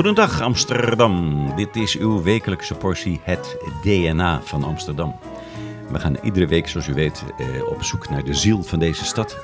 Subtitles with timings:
[0.00, 1.46] goedendag Amsterdam.
[1.56, 5.16] Dit is uw wekelijkse portie Het DNA van Amsterdam.
[5.90, 9.04] We gaan iedere week, zoals u weet, eh, op zoek naar de ziel van deze
[9.04, 9.36] stad.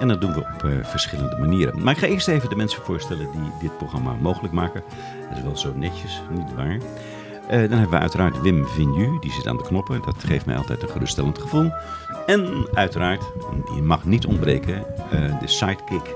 [0.00, 1.82] En dat doen we op eh, verschillende manieren.
[1.82, 4.82] Maar ik ga eerst even de mensen voorstellen die dit programma mogelijk maken.
[5.28, 6.78] Dat is wel zo netjes, niet waar?
[7.48, 10.02] Eh, dan hebben we uiteraard Wim Vignu, die zit aan de knoppen.
[10.04, 11.72] Dat geeft mij altijd een geruststellend gevoel.
[12.26, 13.22] En uiteraard,
[13.72, 14.84] die mag niet ontbreken,
[15.40, 16.14] de sidekick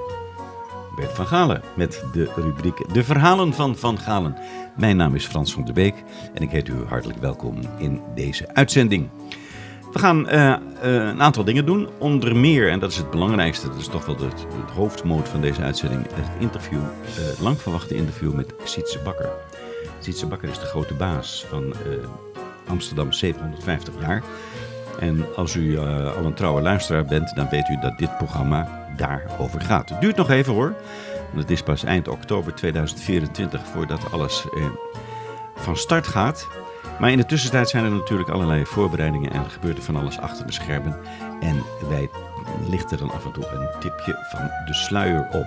[1.08, 1.62] Van Galen.
[1.76, 4.36] Met de rubriek De Verhalen van Van Galen.
[4.76, 5.94] Mijn naam is Frans van der Beek
[6.34, 9.08] en ik heet u hartelijk welkom in deze uitzending.
[9.92, 11.88] We gaan uh, een aantal dingen doen.
[11.98, 15.40] Onder meer, en dat is het belangrijkste, dat is toch wel het, het hoofdmoot van
[15.40, 19.30] deze uitzending, het interview, uh, lang verwachte interview met Sietse Bakker.
[19.98, 21.74] Sietse Bakker is de grote baas van
[22.66, 24.22] Amsterdam 750 jaar.
[24.98, 29.60] En als u al een trouwe luisteraar bent, dan weet u dat dit programma daarover
[29.60, 29.88] gaat.
[29.88, 30.74] Het duurt nog even hoor,
[31.30, 34.46] want het is pas eind oktober 2024 voordat alles
[35.54, 36.48] van start gaat.
[36.98, 40.46] Maar in de tussentijd zijn er natuurlijk allerlei voorbereidingen en gebeurt er van alles achter
[40.46, 40.98] de schermen.
[41.40, 42.10] En wij
[42.68, 45.46] lichten dan af en toe een tipje van de sluier op.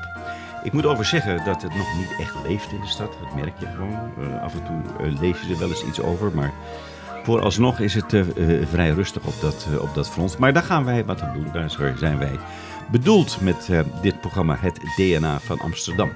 [0.63, 3.17] Ik moet over zeggen dat het nog niet echt leeft in de stad.
[3.21, 4.11] Dat merk je gewoon.
[4.19, 6.31] Uh, af en toe uh, lees je er wel eens iets over.
[6.35, 6.51] Maar
[7.23, 8.23] vooralsnog is het uh,
[8.69, 10.37] vrij rustig op dat, op dat front.
[10.37, 11.47] Maar daar gaan wij wat aan doen.
[11.53, 12.39] Daar zijn wij
[12.91, 13.69] bedoeld met
[14.01, 16.11] dit programma Het DNA van Amsterdam.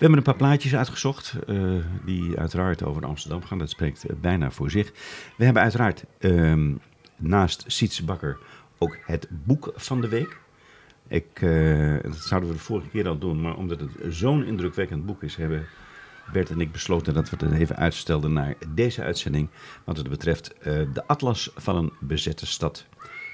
[0.00, 3.58] We hebben een paar plaatjes uitgezocht uh, die uiteraard over Amsterdam gaan.
[3.58, 4.92] Dat spreekt uh, bijna voor zich.
[5.36, 6.74] We hebben uiteraard uh,
[7.16, 8.38] naast Sietse Bakker
[8.78, 10.38] ook het boek van de week.
[11.08, 11.40] Ik,
[12.02, 15.36] dat zouden we de vorige keer al doen, maar omdat het zo'n indrukwekkend boek is,
[15.36, 15.66] hebben
[16.32, 19.48] Bert en ik besloten dat we het even uitstelden naar deze uitzending.
[19.84, 22.86] Wat het betreft de Atlas van een bezette stad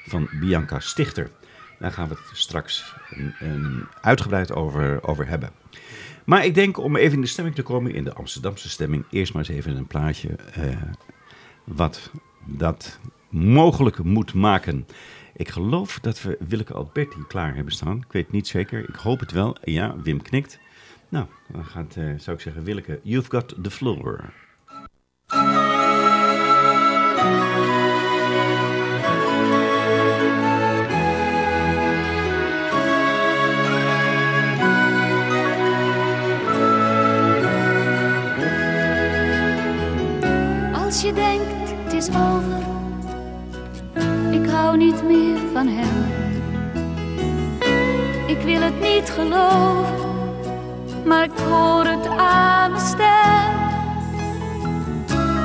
[0.06, 1.30] van Bianca Stichter.
[1.78, 2.94] Daar gaan we het straks
[3.38, 5.50] een, uitgebreid over, over hebben.
[6.24, 9.32] Maar ik denk om even in de stemming te komen, in de Amsterdamse stemming, eerst
[9.32, 10.28] maar eens even een plaatje
[10.58, 10.82] uh,
[11.64, 12.10] wat
[12.44, 12.98] dat
[13.28, 14.86] mogelijk moet maken.
[15.36, 17.96] Ik geloof dat we Willeke Alberti klaar hebben staan.
[17.96, 18.88] Ik weet niet zeker.
[18.88, 19.56] Ik hoop het wel.
[19.62, 20.58] Ja, Wim knikt.
[21.08, 24.32] Nou, dan gaat, uh, zou ik zeggen, Willeke, you've got the floor.
[40.96, 42.62] Als je denkt het is over,
[44.30, 46.04] ik hou niet meer van hem.
[48.26, 50.08] Ik wil het niet geloven,
[51.04, 53.54] maar ik hoor het aan mijn stem.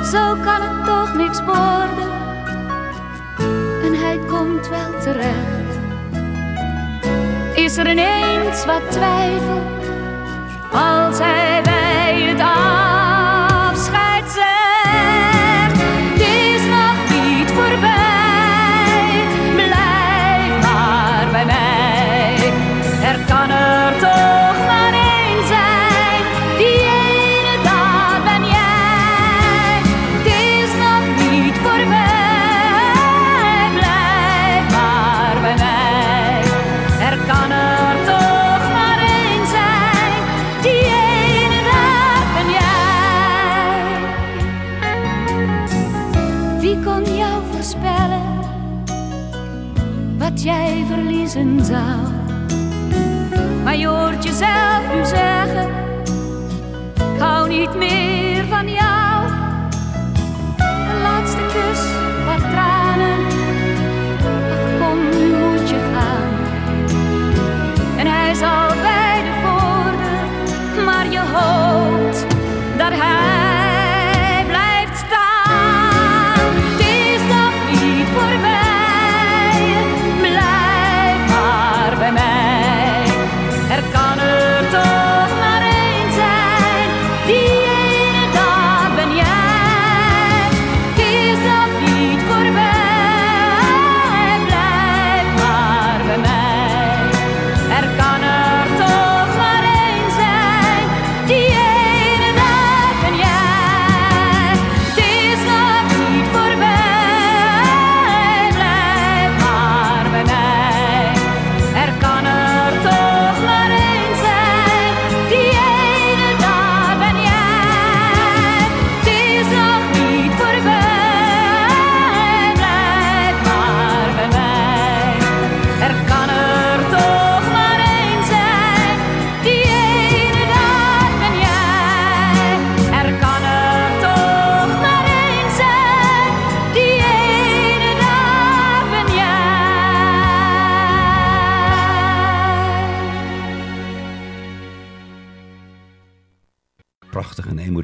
[0.04, 2.10] Zo kan het toch niks worden,
[3.82, 5.78] en hij komt wel terecht.
[7.54, 9.60] Is er ineens wat twijfel,
[10.72, 11.71] als hij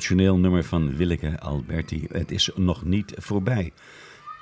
[0.08, 2.06] traditioneel nummer van Willeke Alberti.
[2.12, 3.72] Het is nog niet voorbij.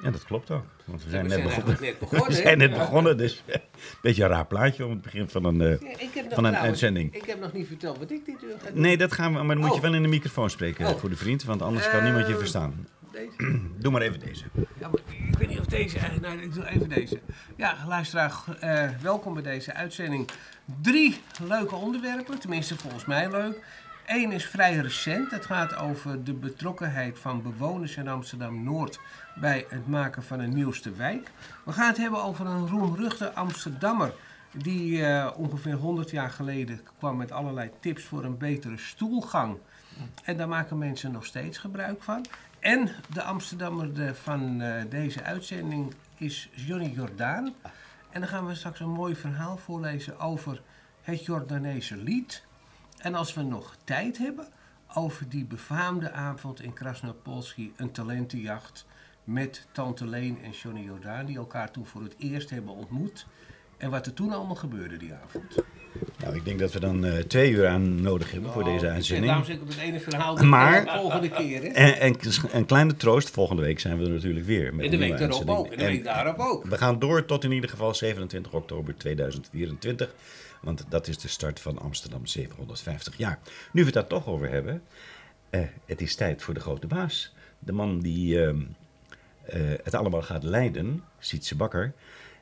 [0.03, 0.65] Ja, dat klopt ook.
[0.85, 1.67] Want we zijn, we net, zijn begonnen.
[1.79, 3.61] eigenlijk net begonnen, we zijn net begonnen, dus een
[4.03, 7.15] beetje een raar plaatje om het begin van een, eh, Ja, van een trouwens- uitzending.
[7.15, 8.81] Ik heb nog niet verteld wat ik dit uur ga doen.
[8.81, 9.83] Nee, dat gaan we, maar dan moet je Oh.
[9.83, 10.97] wel in de microfoon spreken, Oh.
[10.99, 12.87] voor de vriend, want anders kan niemand je Eh, verstaan.
[13.13, 13.59] Deze?
[13.81, 14.45] Doe maar even deze.
[14.81, 15.99] Ja, maar ik weet niet of deze...
[16.21, 17.21] Nou, ik doe even deze.
[17.57, 20.29] Ja, luisteraar, eh, welkom bij deze uitzending.
[20.83, 23.65] Drie leuke onderwerpen, tenminste volgens mij leuk.
[24.07, 25.31] Eén is vrij recent.
[25.31, 29.01] Het gaat over de betrokkenheid van bewoners in Amsterdam-Noord...
[29.35, 31.31] bij het maken van een nieuwste wijk.
[31.65, 34.15] We gaan het hebben over een roemruchte Amsterdammer...
[34.53, 39.59] die eh, ongeveer 100 jaar geleden kwam met allerlei tips voor een betere stoelgang...
[40.25, 42.27] En daar maken mensen nog steeds gebruik van.
[42.59, 47.55] En de Amsterdammer de- van eh, deze uitzending is Johnny Jordaan.
[48.11, 50.63] En dan gaan we straks een mooi verhaal voorlezen over
[51.03, 52.46] het Jordaanese lied.
[53.07, 54.47] En als we nog tijd hebben,
[54.95, 58.87] over die befaamde avond in Krasnopolski, een talentenjacht
[59.25, 63.27] met Tante Leen en Johnny Jordaan, die elkaar toen voor het eerst hebben ontmoet.
[63.77, 65.57] En wat er toen allemaal gebeurde die avond.
[66.19, 68.93] Nou, ik denk dat we dan eh, twee uur aan nodig hebben voor deze Oh,
[68.93, 69.27] uitzending.
[69.27, 71.63] Daarom zeg ik op het ene verhaal Maar- de volgende keer.
[71.63, 71.69] Hè?
[71.69, 72.17] En, en
[72.53, 74.75] een kleine troost, volgende week zijn we er natuurlijk weer.
[74.75, 75.59] Met En de week uitzending.
[75.59, 75.67] ook.
[75.71, 76.65] En de week daarop ook.
[76.67, 80.15] We gaan door tot in ieder geval 27 oktober 2024.
[80.61, 83.39] Want dat is de start van Amsterdam 750 jaar.
[83.73, 84.83] Nu we het daar toch over hebben.
[85.51, 87.35] eh, het is tijd voor de grote baas.
[87.59, 88.63] De man die ehm,
[89.43, 91.93] eh, het allemaal gaat leiden, Sietse Bakker.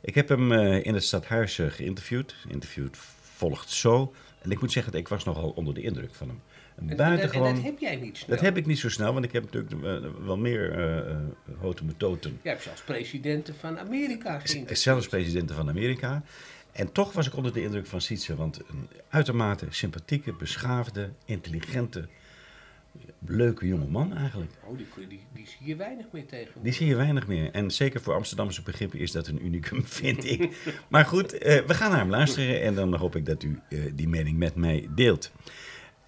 [0.01, 2.35] Ik heb hem eh, in het stadhuis geïnterviewd.
[2.49, 4.13] Interviewd volgt zo.
[4.43, 6.41] En ik moet zeggen, dat ik was nogal onder de indruk van hem.
[6.75, 7.49] En, buitengewoon...
[7.49, 8.37] en dat heb jij niet snel.
[8.37, 11.17] Dat heb ik niet zo snel, want ik heb natuurlijk eh, wel meer eh eh,
[11.61, 12.39] houten methoden.
[12.43, 14.79] Je hebt zelfs presidenten van Amerika geïnterviewd.
[14.79, 16.23] Zelfs presidenten van Amerika.
[16.75, 22.09] En toch was ik onder de indruk van Sietse, want een uitermate sympathieke, beschaafde, intelligente,
[23.19, 24.51] leuke jonge man eigenlijk.
[24.65, 26.63] Oh, die, die, die zie je weinig meer tegen.
[26.63, 27.51] Die zie je weinig meer.
[27.51, 30.73] En zeker voor Amsterdamse begrippen is dat een unicum, vind ik.
[30.89, 33.79] Maar goed, eh, we gaan naar hem luisteren en dan hoop ik dat u eh,
[33.95, 35.33] die mening met mij deelt.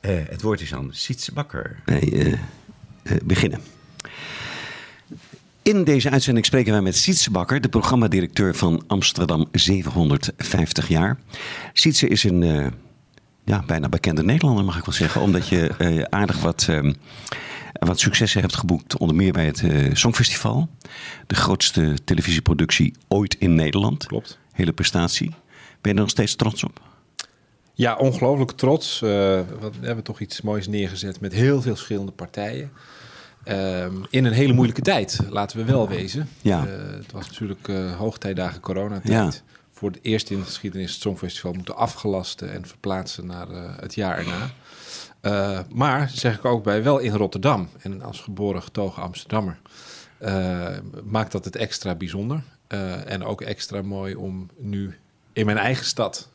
[0.06, 1.82] Eh, het woord is aan Sietse Bakker.
[1.84, 2.38] Wij eh, eh,
[3.24, 3.60] beginnen.
[5.66, 11.18] In deze uitzending spreken wij met Sietse Bakker, de programmadirecteur van Amsterdam 750 jaar.
[11.72, 12.66] Sietse is een eh,
[13.44, 16.92] ja, bijna bekende Nederlander, mag ik wel zeggen, omdat je eh, aardig wat, eh,
[17.72, 20.68] wat successen hebt geboekt, onder meer bij het eh, Songfestival.
[21.26, 24.06] De grootste televisieproductie ooit in Nederland.
[24.06, 24.38] Klopt.
[24.52, 25.28] Hele prestatie.
[25.28, 25.36] Ben
[25.80, 26.80] je er nog steeds trots op?
[27.74, 29.00] Ja, ongelooflijk trots.
[29.00, 29.44] We
[29.80, 32.70] hebben toch iets moois neergezet met heel veel verschillende partijen.
[33.46, 36.28] Ehm, in een hele moeilijke tijd, laten we wel wezen.
[36.42, 36.66] Ja.
[36.66, 39.34] Eh, het was natuurlijk eh hoogtijdagen coronatijd.
[39.34, 39.58] Ja.
[39.72, 43.94] Voor het eerst in de geschiedenis het Songfestival moeten afgelasten en verplaatsen naar eh, het
[43.94, 44.50] jaar erna.
[45.74, 47.68] Maar, zeg ik ook bij, wel in Rotterdam.
[47.78, 49.58] En als geboren getogen Amsterdammer
[51.04, 52.42] maakt dat het extra bijzonder.
[53.06, 54.98] En ook extra mooi om nu
[55.32, 56.28] in mijn eigen stad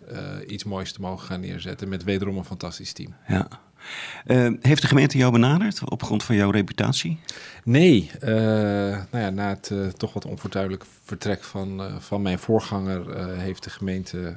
[0.47, 1.89] iets moois te mogen gaan neerzetten.
[1.89, 3.13] Met wederom een fantastisch team.
[3.27, 3.47] Ja.
[4.25, 7.19] Eh, heeft de gemeente jou benaderd op grond van jouw reputatie?
[7.63, 12.39] Nee, eh, nou ja, na het eh, toch wat onfortuinlijk vertrek van, eh, van mijn
[12.39, 14.35] voorganger heeft de gemeente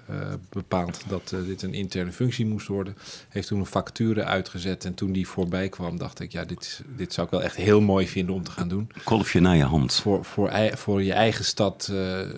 [0.48, 2.96] bepaald dat dit een interne functie moest worden.
[3.28, 6.80] Heeft toen een vacature uitgezet en toen die voorbij kwam dacht ik, ja, dit, is-
[6.96, 8.90] dit zou ik wel echt heel mooi vinden om te gaan doen.
[9.04, 9.94] Kolfje naar je hand.
[9.94, 11.92] Voor, voor, voor je eigen stad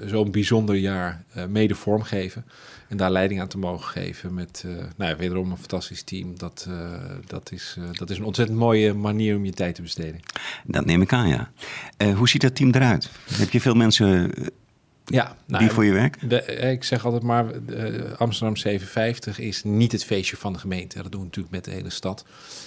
[0.06, 2.44] zo'n bijzonder jaar mede vormgeven.
[2.88, 6.38] En daar leiding aan te mogen geven met eh, nou ja, wederom een fantastisch team.
[6.38, 6.68] Dat,
[7.26, 10.20] dat, is, dat is een ontzettend mooie manier om je tijd te besteden.
[10.76, 11.50] Dat neem ik aan, ja.
[11.96, 13.10] Eh, hoe ziet dat team eruit?
[13.32, 14.46] Heb je veel mensen eh,
[15.04, 16.28] Ja, nou, die voor je werken?
[16.28, 17.44] De, eh, ik zeg altijd maar,
[18.16, 21.02] Amsterdam 750 is niet het feestje van de gemeente.
[21.02, 22.24] Dat doen we natuurlijk met de hele stad.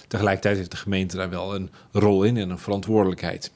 [0.07, 3.51] Tegelijkertijd heeft de gemeente daar wel een rol in en een verantwoordelijkheid.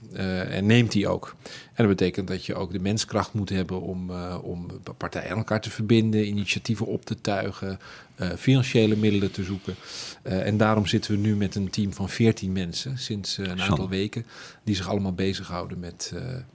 [0.49, 1.35] En neemt die ook.
[1.73, 5.37] En dat betekent dat je ook de menskracht moet hebben om, eh, om partijen aan
[5.37, 7.79] elkaar te verbinden, initiatieven op te tuigen,
[8.15, 9.75] eh, financiële middelen te zoeken.
[10.21, 13.69] Eh, en daarom zitten we nu met een team van 14 mensen sinds een Zo.
[13.69, 14.25] aantal weken,
[14.63, 16.13] die zich allemaal bezighouden met,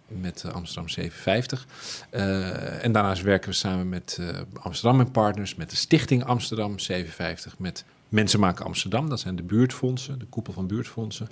[0.08, 1.66] met Amsterdam 750.
[2.10, 4.20] Eh, en daarnaast werken we samen met
[4.52, 9.08] Amsterdam en Partners, met de Stichting Amsterdam 750, met Mensen Maken Amsterdam.
[9.08, 11.28] Dat zijn de buurtfondsen, de koepel van buurtfondsen.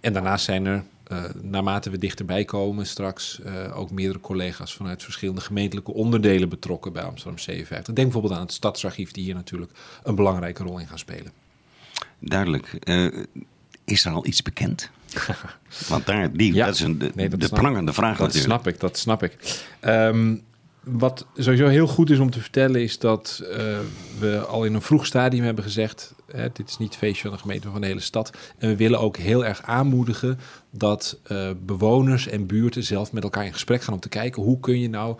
[0.00, 5.02] En daarnaast zijn er, eh, naarmate we dichterbij komen straks, eh, ook meerdere collega's vanuit
[5.02, 7.94] verschillende gemeentelijke onderdelen betrokken bij Amsterdam 750.
[7.94, 9.72] Denk bijvoorbeeld aan het Stadsarchief, die hier natuurlijk
[10.02, 11.32] een belangrijke rol in gaan spelen.
[12.18, 12.66] Duidelijk.
[12.80, 13.06] Eh,
[13.84, 14.90] is er al iets bekend?
[15.88, 16.66] Want daar, die, Ja.
[16.66, 18.52] dat is een, de, Nee, dat de snap- prangende vraag Dat natuurlijk.
[18.62, 19.62] snap ik, dat snap ik.
[19.80, 20.36] Ehm,
[20.84, 23.78] wat sowieso heel goed is om te vertellen is dat eh,
[24.18, 26.14] we al in een vroeg stadium hebben gezegd...
[26.32, 28.30] Hè, dit is niet feestje van de gemeente, maar van de hele stad.
[28.58, 30.38] En we willen ook heel erg aanmoedigen
[30.70, 33.94] dat uh, bewoners en buurten zelf met elkaar in gesprek gaan...
[33.94, 35.18] om te kijken hoe kun je nou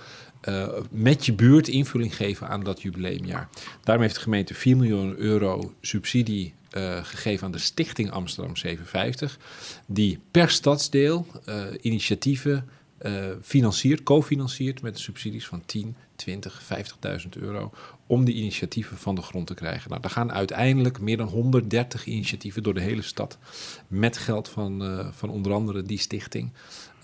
[0.49, 3.49] uh, met je buurt invulling geven aan dat jubileumjaar.
[3.85, 6.55] Daarom heeft de gemeente 4 miljoen euro subsidie
[7.03, 9.39] gegeven aan de Stichting Amsterdam 57,
[9.87, 12.69] die per stadsdeel uh, initiatieven
[13.43, 16.63] financiert, cofinanciert met subsidies van 10, 20,
[17.23, 17.73] 50.000 euro
[18.07, 19.91] om die initiatieven van de grond te krijgen.
[19.91, 23.39] Nou, er gaan uiteindelijk meer dan 130 initiatieven door de hele stad
[23.89, 26.53] met geld van, van onder andere die stichting.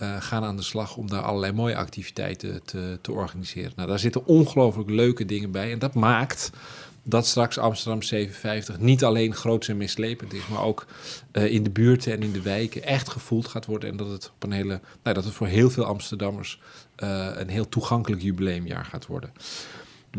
[0.03, 3.73] Uh, gaan aan de slag om daar allerlei mooie activiteiten te, te organiseren.
[3.77, 5.73] Nou, daar zitten ongelooflijk leuke dingen bij.
[5.73, 6.51] En dat maakt
[7.09, 10.87] dat straks Amsterdam 57 niet alleen groot en mislepend is, maar ook
[11.33, 13.91] uh, in de buurten en in de wijken echt gevoeld gaat worden.
[13.91, 16.61] En dat het, op een hele, nou, dat het voor heel veel Amsterdammers
[16.99, 19.33] uh, een heel toegankelijk jubileumjaar gaat worden.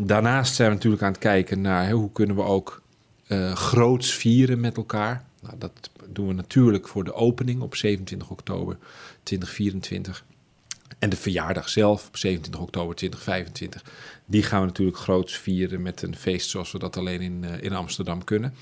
[0.00, 2.82] Daarnaast zijn we natuurlijk aan het kijken naar hoe kunnen we ook
[3.28, 5.24] uh, groots vieren met elkaar.
[5.42, 8.76] Nou, dat doen we natuurlijk voor de opening op 27 oktober
[9.22, 10.24] 2024.
[10.98, 13.92] En de verjaardag zelf op 27 oktober 2025,
[14.26, 17.62] die gaan we natuurlijk groots vieren met een feest zoals we dat alleen in, uh,
[17.62, 18.54] in Amsterdam kunnen.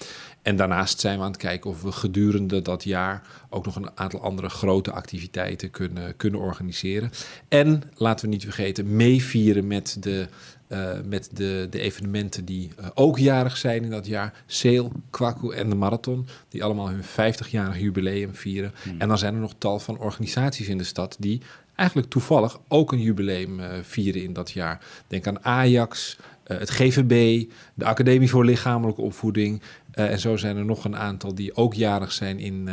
[0.43, 3.91] En daarnaast zijn we aan het kijken of we gedurende dat jaar ook nog een
[3.95, 7.11] aantal andere grote activiteiten kunnen, kunnen organiseren.
[7.49, 10.29] En laten we niet vergeten, meevieren met de
[10.69, 14.43] uh, met de, de evenementen die uh, ook jarig zijn in dat jaar.
[14.47, 18.73] Seel, Kwaku en de Marathon, die allemaal hun 50-jarig jubileum vieren.
[18.83, 19.01] Hmm.
[19.01, 21.43] En dan zijn er nog tal van organisaties in de stad die
[21.77, 24.81] eigenlijk toevallig ook een jubileum uh, vieren in dat jaar.
[25.07, 26.17] Denk aan Ajax,
[26.47, 29.63] uh, het GVB, de Academie voor Lichamelijke Opvoeding.
[29.99, 32.69] Uh, en zo zijn er nog een aantal die ook jarig zijn in,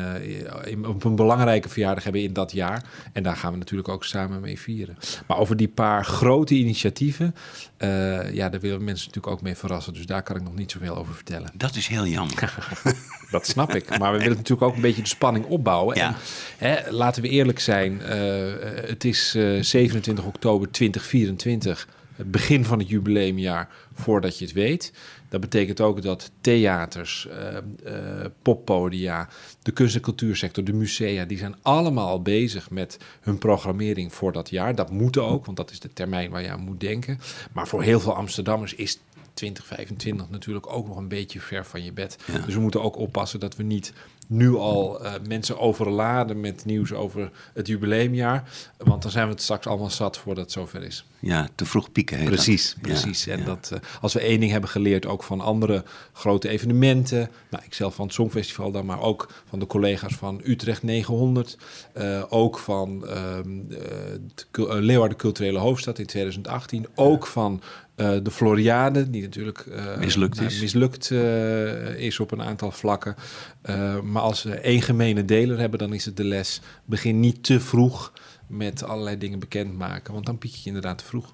[0.66, 2.84] in, op een belangrijke verjaardag hebben in dat jaar.
[3.14, 4.98] En daar gaan we natuurlijk ook samen mee vieren.
[5.28, 7.36] Maar over die paar grote initiatieven,
[8.32, 9.94] ja, daar willen mensen natuurlijk ook mee verrassen.
[9.94, 11.52] Dus daar kan ik nog niet zoveel over vertellen.
[11.54, 12.56] Dat is heel jammer.
[13.32, 13.98] dat snap ik.
[13.98, 15.98] Maar we willen natuurlijk ook een beetje de spanning opbouwen.
[15.98, 16.08] Ja.
[16.08, 16.16] En,
[16.58, 18.08] hè, laten we eerlijk zijn, uh,
[18.88, 24.94] het is uh, 27 oktober 2024, het begin van het jubileumjaar, voordat je het weet.
[25.34, 27.28] Dat betekent ook dat theaters,
[27.86, 29.30] uh, poppodia,
[29.62, 34.32] de kunst- en cultuursector, de musea, die zijn allemaal al bezig met hun programmering voor
[34.32, 34.76] dat jaar.
[34.76, 37.20] Dat moet ook, want dat is de termijn waar je aan moet denken.
[37.54, 39.00] Maar voor heel veel Amsterdammers is
[39.34, 42.18] 2025 natuurlijk ook nog een beetje ver van je bed.
[42.26, 42.40] Ja.
[42.40, 43.94] Dus we moeten ook oppassen dat we niet
[44.28, 48.50] nu al uh, mensen overladen met nieuws over het jubileumjaar.
[48.78, 51.06] Want dan zijn we het straks allemaal zat voordat het zover is.
[51.20, 52.24] Ja, te vroeg pieken.
[52.24, 52.82] Precies, dat.
[52.82, 53.24] precies.
[53.24, 53.46] Ja, en ja.
[53.46, 57.30] dat uh, als we één ding hebben geleerd, ook van andere grote evenementen.
[57.50, 61.58] Nou, ik zelf van het Songfestival dan, maar ook van de collega's van Utrecht 900.
[61.98, 63.40] Uh, ook van uh,
[64.80, 66.88] Leeuwarden Culturele Hoofdstad in 2018.
[66.96, 67.62] Ook van
[67.96, 70.62] uh, de Floriade, die natuurlijk uh, mislukt, nou, is.
[70.62, 73.16] mislukt uh, is op een aantal vlakken.
[74.04, 77.60] maar als we één gemene deler hebben, dan is het de les: begin niet te
[77.60, 78.14] vroeg
[78.48, 81.34] met allerlei dingen bekendmaken, want dan piek je inderdaad te vroeg.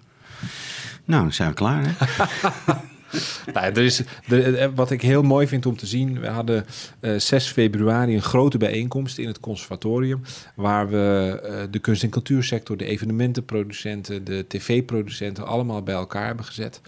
[1.06, 1.84] Nou, dan zijn we klaar.
[1.86, 1.94] Hè?
[3.54, 4.02] nou, er is,
[4.76, 6.66] wat ik heel mooi vind om te zien, we hadden
[7.02, 10.22] uh, 6 februari een grote bijeenkomst in het conservatorium,
[10.56, 16.46] waar we uh, de kunst- en cultuursector, de evenementenproducenten, de tv-producenten allemaal bij elkaar hebben
[16.46, 16.82] gezet.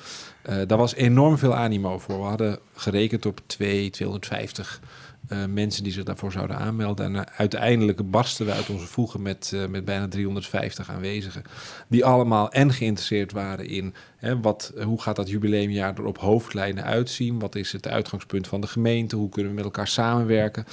[0.49, 2.17] Uh, daar was enorm veel animo voor.
[2.17, 4.81] We hadden gerekend op 2, 250
[5.31, 7.05] uh, mensen die zich daarvoor zouden aanmelden.
[7.05, 11.43] En uh, uiteindelijk barsten we uit onze voegen met, uh, met bijna 350 aanwezigen.
[11.87, 16.83] Die allemaal en geïnteresseerd waren in hè, wat, hoe gaat dat jubileumjaar er op hoofdlijnen
[16.83, 17.39] uitzien?
[17.39, 19.15] Wat is het uitgangspunt van de gemeente?
[19.15, 20.65] Hoe kunnen we met elkaar samenwerken?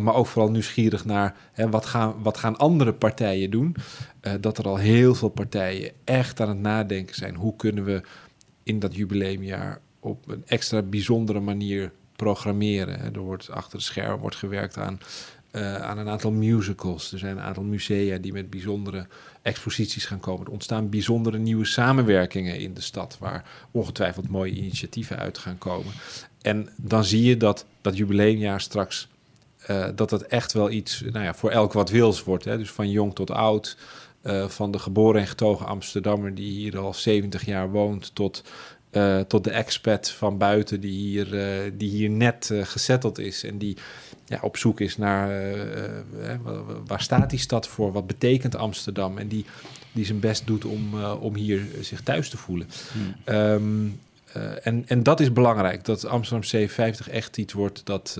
[0.00, 3.76] maar ook vooral nieuwsgierig naar hè, wat, gaan, wat gaan andere partijen doen?
[4.40, 7.34] dat er al heel veel partijen echt aan het nadenken zijn.
[7.34, 8.02] Hoe kunnen we
[8.62, 13.14] in dat jubileumjaar op een extra bijzondere manier programmeren.
[13.14, 15.00] Er wordt achter de schermen wordt gewerkt aan,
[15.52, 17.12] uh, aan een aantal musicals.
[17.12, 19.06] Er zijn een aantal musea die met bijzondere
[19.42, 20.46] exposities gaan komen.
[20.46, 25.92] Er ontstaan bijzondere nieuwe samenwerkingen in de stad, waar ongetwijfeld mooie initiatieven uit gaan komen.
[26.42, 29.08] En dan zie je dat dat jubileumjaar straks.
[29.70, 32.44] Uh, dat het echt wel iets nou ja, voor elk wat wils wordt.
[32.44, 32.58] Hè?
[32.58, 33.76] Dus van jong tot oud.
[34.22, 38.42] Uh, van de geboren en getogen Amsterdammer die hier al 70 jaar woont, tot
[38.92, 43.44] uh, tot de expat van buiten die hier, uh, die hier net uh, gezetteld is
[43.44, 43.76] en die
[44.24, 45.54] ja, op zoek is naar
[46.86, 49.44] waar staat die stad voor, wat betekent Amsterdam en die,
[49.92, 52.66] die zijn best doet om, om hier zich thuis te voelen.
[52.92, 53.34] Hmm.
[53.34, 54.00] Um,
[54.62, 58.18] en, en dat is belangrijk, dat Amsterdam C50 echt iets wordt dat,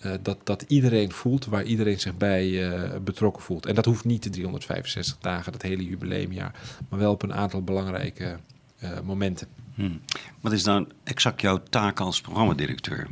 [0.00, 3.66] eh, dat, dat iedereen voelt waar iedereen zich bij eh, betrokken voelt.
[3.66, 6.54] En dat hoeft niet de 365 dagen, dat hele jubileumjaar,
[6.88, 8.36] maar wel op een aantal belangrijke
[8.78, 9.46] eh, momenten.
[9.80, 10.00] Hmm.
[10.40, 13.06] Wat is dan exact jouw taak als programmadirecteur?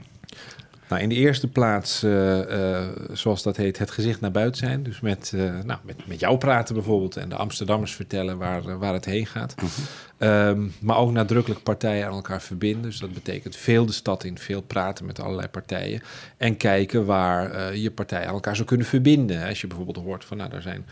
[0.89, 4.83] Nou, in de eerste plaats, uh, uh, zoals dat heet, het gezicht naar buiten zijn.
[4.83, 8.93] Dus met, uh, nou, met, met jou praten bijvoorbeeld en de Amsterdammers vertellen waar, waar
[8.93, 9.55] het heen gaat.
[9.63, 9.85] Mm -hmm.
[10.19, 12.83] Um, maar ook nadrukkelijk partijen aan elkaar verbinden.
[12.83, 16.03] Dus dat betekent veel de stad in, veel praten met allerlei partijen.
[16.37, 19.49] En kijken waar je partijen aan elkaar zou kunnen verbinden.
[19.49, 20.87] Als je bijvoorbeeld hoort van, nou, er zijn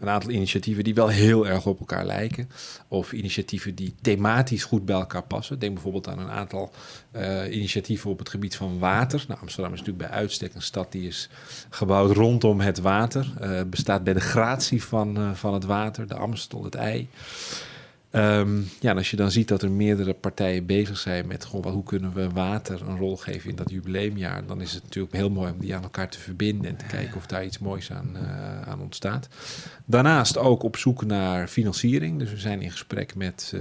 [0.00, 2.50] een aantal initiatieven die wel heel erg op elkaar lijken.
[2.88, 5.58] Of initiatieven die thematisch goed bij elkaar passen.
[5.58, 6.72] Denk bijvoorbeeld aan een aantal
[7.50, 9.24] initiatieven op het gebied van water.
[9.28, 11.28] Nou, Amsterdam is natuurlijk bij uitstek een stad die is
[11.70, 13.32] gebouwd rondom het water.
[13.42, 17.08] Uh, bestaat bij de gratie van, van het water, de Amstel, het ei.
[18.14, 21.66] Um, ja, en als je dan ziet dat er meerdere partijen bezig zijn met goh,
[21.66, 25.30] hoe kunnen we water een rol geven in dat jubileumjaar, dan is het natuurlijk heel
[25.30, 28.16] mooi om die aan elkaar te verbinden en te kijken of daar iets moois aan,
[28.16, 29.28] uh, aan ontstaat.
[29.84, 32.18] Daarnaast ook op zoek naar financiering.
[32.18, 33.54] Dus we zijn in gesprek met,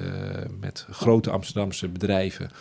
[0.60, 2.52] met grote Amsterdamse bedrijven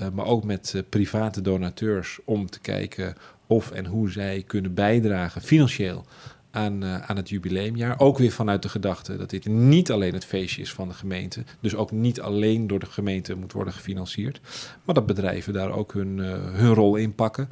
[0.00, 3.14] uh, maar ook met private donateurs om te kijken
[3.46, 6.04] of en hoe zij kunnen bijdragen financieel
[6.52, 8.00] aan, uh, aan het jubileumjaar.
[8.00, 11.44] Ook weer vanuit de gedachte dat dit niet alleen het feestje is van de gemeente,
[11.60, 14.40] dus ook niet alleen door de gemeente moet worden gefinancierd,
[14.84, 17.48] maar dat bedrijven daar ook hun, hun rol in pakken.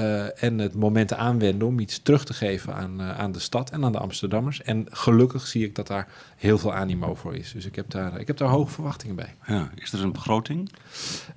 [0.00, 3.70] Uh, en het moment aanwenden om iets terug te geven aan, uh, aan de stad
[3.70, 4.62] en aan de Amsterdammers.
[4.62, 7.52] En gelukkig zie ik dat daar heel veel animo voor is.
[7.52, 9.34] Dus ik heb daar, ik heb daar hoge verwachtingen bij.
[9.46, 10.70] Ja, is er een begroting?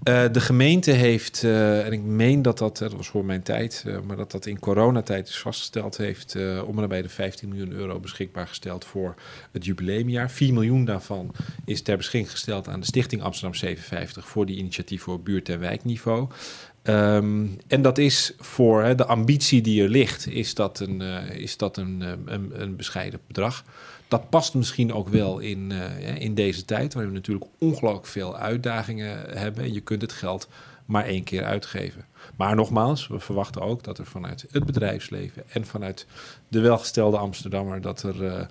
[0.03, 4.17] Uh, de gemeente heeft, en ik meen dat dat, dat was voor mijn tijd, maar
[4.17, 6.35] dat dat in coronatijd is vastgesteld, heeft
[6.65, 9.15] om en bij de 15 miljoen euro beschikbaar gesteld voor
[9.51, 10.31] het jubileumjaar.
[10.31, 11.31] 4 miljoen daarvan
[11.65, 15.59] is ter beschikking gesteld aan de Stichting Amsterdam 57 voor die initiatieven op buurt- en
[15.59, 16.29] wijkniveau.
[16.83, 21.29] Um, en dat is voor hè, de ambitie die er ligt, is dat, een, uh,
[21.29, 23.63] is dat een, een, een, bescheiden bedrag.
[24.07, 28.37] Dat past misschien ook wel in, uh, in deze tijd, waarin we natuurlijk ongelooflijk veel
[28.37, 29.63] uitdagingen hebben.
[29.63, 30.47] En je kunt het geld
[30.85, 32.05] maar één keer uitgeven.
[32.35, 36.05] Maar nogmaals, we verwachten ook dat er vanuit het bedrijfsleven en vanuit
[36.47, 38.47] de welgestelde Amsterdammer dat er,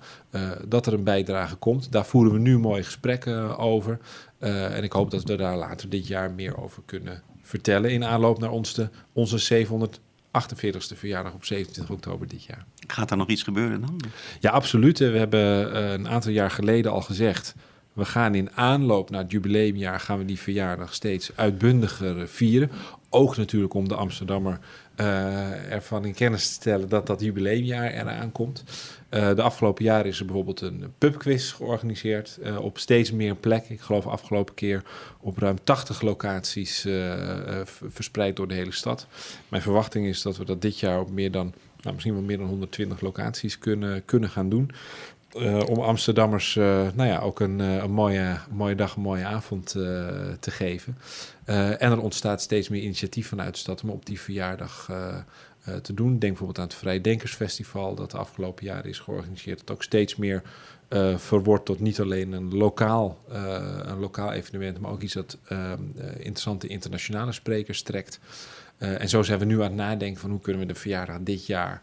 [0.67, 1.91] dat er een bijdrage komt.
[1.91, 3.99] Daar voeren we nu mooie gesprekken over.
[4.39, 8.39] En ik hoop dat we daar later dit jaar meer over kunnen vertellen in aanloop
[8.39, 12.65] naar ons de, onze 748ste verjaardag op 27 oktober dit jaar.
[12.87, 14.01] Gaat er nog iets gebeuren dan?
[14.39, 14.99] Ja, absoluut.
[14.99, 17.55] We hebben uh, een aantal jaar geleden al gezegd...
[17.93, 19.99] we gaan in aanloop naar het jubileumjaar...
[19.99, 22.71] gaan we die verjaardag steeds uitbundiger vieren.
[23.09, 24.59] Ook natuurlijk om de Amsterdammer
[25.69, 26.89] ervan in kennis te stellen...
[26.89, 28.63] dat dat jubileumjaar eraan komt.
[29.09, 33.73] Uh, de afgelopen jaren is er bijvoorbeeld een pubquiz georganiseerd uh, op steeds meer plekken.
[33.73, 34.83] Ik geloof afgelopen keer
[35.19, 36.87] op ruim 80 locaties
[37.89, 39.07] verspreid door de hele stad.
[39.47, 42.37] Mijn verwachting is dat we dat dit jaar op meer dan, nou, misschien wel meer
[42.37, 44.71] dan 120 locaties kunnen, kunnen gaan doen.
[45.67, 49.67] Om Amsterdammers nou ja, ook een, een, mooie, mooie dag, een mooie avond
[50.39, 50.97] te geven.
[51.45, 54.89] en er ontstaat steeds meer initiatief vanuit de stad om op die verjaardag
[55.81, 56.09] te doen.
[56.09, 59.59] Denk bijvoorbeeld aan het Vrijdenkersfestival dat de afgelopen jaren is georganiseerd.
[59.59, 60.41] Dat ook steeds meer
[60.89, 63.19] uh, tot niet alleen een lokaal,
[63.83, 65.37] een lokaal evenement, maar ook iets dat
[66.17, 68.19] interessante internationale sprekers trekt.
[68.77, 71.45] en zo zijn we nu aan het nadenken van hoe kunnen we de verjaardag dit
[71.45, 71.81] jaar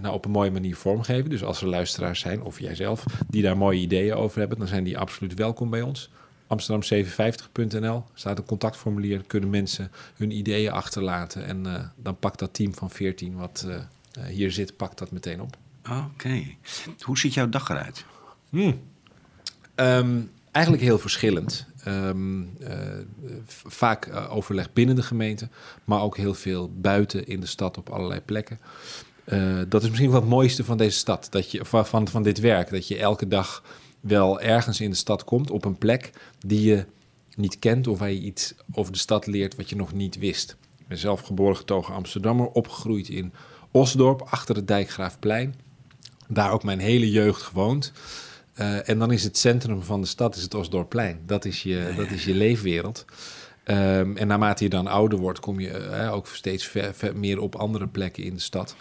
[0.00, 1.30] nou op een mooie manier vormgeven.
[1.30, 4.84] Dus als er luisteraars zijn, of jijzelf, die daar mooie ideeën over hebben, dan zijn
[4.84, 6.10] die absoluut welkom bij ons.
[6.52, 9.22] Amsterdam750.nl staat een contactformulier.
[9.26, 11.44] Kunnen mensen hun ideeën achterlaten.
[11.46, 13.76] En uh, dan pakt dat team van 14 wat uh,
[14.24, 15.56] hier zit, pakt dat meteen op.
[15.84, 16.04] Oké.
[16.12, 16.58] Okay.
[17.00, 18.04] Hoe ziet jouw dag eruit?
[18.48, 18.80] Hmm.
[19.76, 21.66] Um, eigenlijk heel verschillend.
[21.86, 22.68] Um, uh,
[23.46, 25.48] vaak overleg binnen de gemeente,
[25.84, 28.58] maar ook heel veel buiten in de stad op allerlei plekken.
[29.68, 32.70] Dat is misschien wel het mooiste van deze stad, dat je, van, van dit werk.
[32.70, 33.62] Dat je elke dag
[34.00, 36.10] wel ergens in de stad komt op een plek
[36.46, 36.84] die je
[37.36, 40.56] niet kent of waar je iets over de stad leert wat je nog niet wist.
[40.78, 43.32] Ik ben zelf geboren getogen Amsterdammer, opgegroeid in
[43.70, 45.54] Osdorp, achter het Dijkgraafplein.
[46.28, 47.92] Daar ook mijn hele jeugd gewoond.
[48.60, 51.20] Uh, en dan is het centrum van de stad is het Osdorpplein.
[51.26, 53.04] Dat is je, dat is je leefwereld.
[53.64, 57.40] Um, en naarmate je dan ouder wordt, kom je uh, ook steeds ver, ver meer
[57.40, 58.76] op andere plekken in de stad.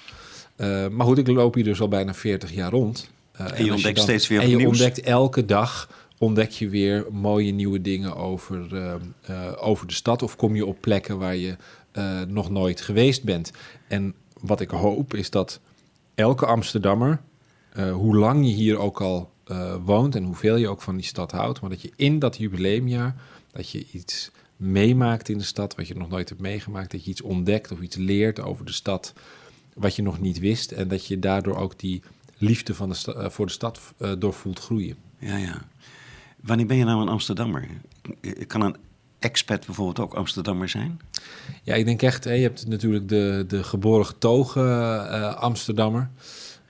[0.62, 3.10] Uh, maar goed, ik loop hier dus al bijna 40 jaar rond.
[3.41, 4.69] Uh, en je en ontdekt dan, steeds weer En je nieuws.
[4.69, 8.93] ontdekt elke dag ontdek je weer mooie nieuwe dingen over, uh,
[9.30, 10.24] uh, over de stad.
[10.24, 11.56] Of kom je op plekken waar je
[12.28, 13.52] nog nooit geweest bent.
[13.88, 15.60] En wat ik hoop is dat
[16.15, 17.21] elke Amsterdammer,
[17.93, 19.32] hoe lang je hier ook al
[19.86, 23.15] woont en hoeveel je ook van die stad houdt, maar dat je in dat jubileumjaar
[23.52, 26.91] dat je iets meemaakt in de stad, wat je nog nooit hebt meegemaakt.
[26.91, 29.13] Dat je iets ontdekt of iets leert over de stad
[29.82, 30.72] wat je nog niet wist.
[30.72, 32.02] En dat je daardoor ook die
[32.38, 34.96] liefde van de eh, voor de stad eh, door voelt groeien.
[35.17, 35.62] Ja, ja.
[36.41, 37.67] Wanneer ben je nou een Amsterdammer?
[38.48, 38.76] Kan een
[39.20, 41.00] expat bijvoorbeeld ook Amsterdammer zijn?
[41.63, 44.63] Ja, ik denk echt, hè, je hebt natuurlijk de, de geboren getogen
[45.12, 46.10] eh, Amsterdammer.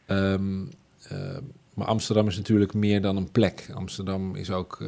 [0.06, 0.62] Ehm,
[1.08, 1.18] eh,
[1.74, 3.70] maar Amsterdam is natuurlijk meer dan een plek.
[3.74, 4.84] Amsterdam is ook,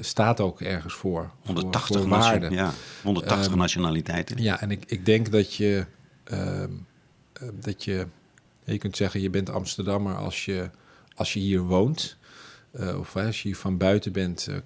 [0.00, 1.30] staat ook ergens voor.
[1.44, 2.52] 180, voor, waarden.
[2.52, 4.42] ja, 180 Ehm, nationaliteiten.
[4.42, 5.86] Ja, en ik, ik denk dat je,
[6.24, 6.64] ehm, eh,
[7.54, 8.06] dat je,
[8.64, 10.70] je kunt zeggen, je bent Amsterdammer als je,
[11.14, 12.16] als je hier woont.
[12.70, 14.56] Eh, of als je hier van buiten bent eh,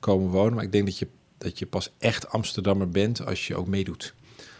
[0.00, 0.54] komen wonen.
[0.54, 1.08] Maar ik denk dat je,
[1.38, 4.14] dat je pas echt Amsterdammer bent als je ook meedoet.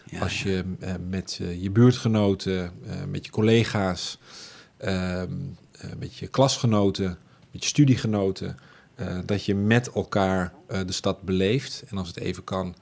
[0.05, 4.19] Ja, als je eh, met eh, je buurtgenoten, eh, met je collega's,
[4.77, 5.31] ehm,
[5.71, 7.17] eh, met je klasgenoten,
[7.51, 8.57] met je studiegenoten,
[8.95, 11.83] eh, dat je met elkaar eh, de stad beleeft.
[11.87, 12.81] En als het even kan, eh,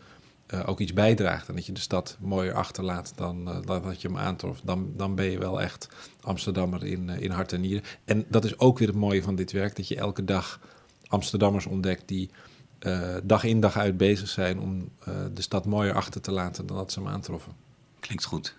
[0.66, 1.48] ook iets bijdraagt.
[1.50, 4.62] En dat je de stad mooier achterlaat dan, eh, dan dat je hem aantrof.
[4.63, 5.89] Dan, dan ben je wel echt
[6.22, 7.84] Amsterdammer in, eh, in hart en nieren.
[8.06, 9.76] En dat is ook weer het mooie van dit werk.
[9.76, 10.60] Dat je elke dag
[11.08, 12.30] Amsterdammers ontdekt die
[12.80, 16.66] eh, dag in dag uit bezig zijn om eh, de stad mooier achter te laten
[16.66, 17.52] dan dat ze hem aantroffen.
[18.00, 18.56] Klinkt goed.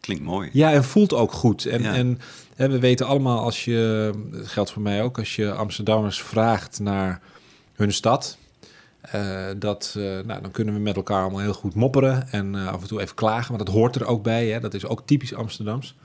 [0.00, 0.50] Klinkt mooi.
[0.52, 1.66] Ja, en voelt ook goed.
[1.66, 1.94] En, Ja.
[1.94, 2.18] en
[2.54, 6.80] hè, we weten allemaal als je, dat geldt voor mij ook, als je Amsterdammers vraagt
[6.80, 7.20] naar
[7.72, 8.38] hun stad,
[9.02, 12.68] eh, dat, eh, nou, dan kunnen we met elkaar allemaal heel goed mopperen en eh,
[12.68, 14.46] af en toe even klagen, maar dat hoort er ook bij.
[14.48, 14.60] Hè?
[14.60, 15.96] Dat is ook typisch Amsterdams.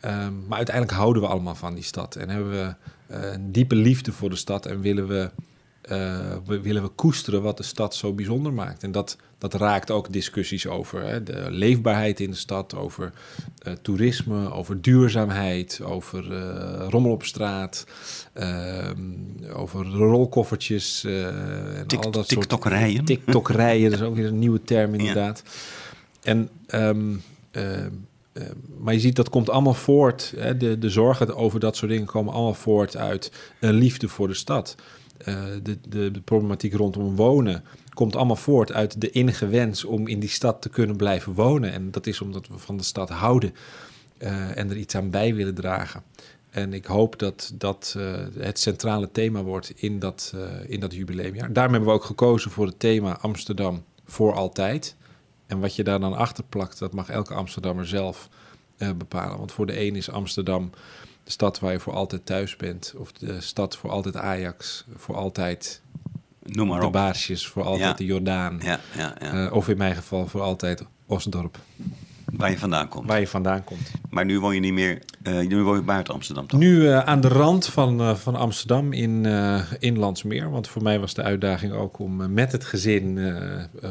[0.00, 2.74] Ehm, maar uiteindelijk houden we allemaal van die stad en hebben we
[3.06, 5.30] een diepe liefde voor de stad en willen we,
[6.46, 8.82] we- willen we koesteren wat de stad zo bijzonder maakt.
[8.82, 13.12] En dat, dat raakt ook discussies over hè, de leefbaarheid in de stad, over
[13.58, 17.86] eh, toerisme, over duurzaamheid, over eh, rommel op straat,
[18.32, 18.96] ehm,
[19.52, 23.04] over rolkoffertjes eh, en Tik- al dat soort TikTokerijen.
[23.04, 25.42] TikTokerijen, dat is ook weer een nieuwe term inderdaad.
[26.22, 27.14] En, ehm,
[27.50, 27.90] ehm,
[28.78, 30.32] maar je ziet, dat komt allemaal voort.
[30.36, 34.28] Hè, de, de zorgen over dat soort dingen komen allemaal voort uit een liefde voor
[34.28, 34.74] de stad.
[35.16, 40.08] Eh, de, de, de problematiek rondom wonen komt allemaal voort uit de innige wens om
[40.08, 41.72] in die stad te kunnen blijven wonen.
[41.72, 43.54] En dat is omdat we van de stad houden
[44.18, 46.02] eh, en er iets aan bij willen dragen.
[46.50, 50.34] En ik hoop dat dat eh, het centrale thema wordt in dat,
[50.66, 51.52] in dat jubileumjaar.
[51.52, 54.96] Daarom hebben we ook gekozen voor het thema Amsterdam voor altijd.
[55.46, 58.28] En wat je daar dan achter plakt, dat mag elke Amsterdammer zelf
[58.76, 59.38] bepalen.
[59.38, 60.70] Want voor de een is Amsterdam
[61.24, 62.94] de stad waar je voor altijd thuis bent.
[62.96, 65.82] Of de stad voor altijd Ajax, voor altijd
[66.42, 66.92] Noem maar de op.
[66.92, 67.92] Baarsjes, voor altijd Ja.
[67.94, 68.60] de Jordaan.
[68.62, 69.46] Ja, ja, ja.
[69.46, 71.58] Eh, of in mijn geval voor altijd Osdorp,
[72.32, 73.06] Waar je vandaan komt.
[73.08, 73.90] waar je vandaan komt.
[74.10, 76.60] Maar nu woon je niet meer, eh, nu woon je buiten Amsterdam toch?
[76.60, 80.50] Nu eh, aan de rand van, van Amsterdam in, eh in Landsmeer.
[80.50, 83.34] Want voor mij was de uitdaging ook om met het gezin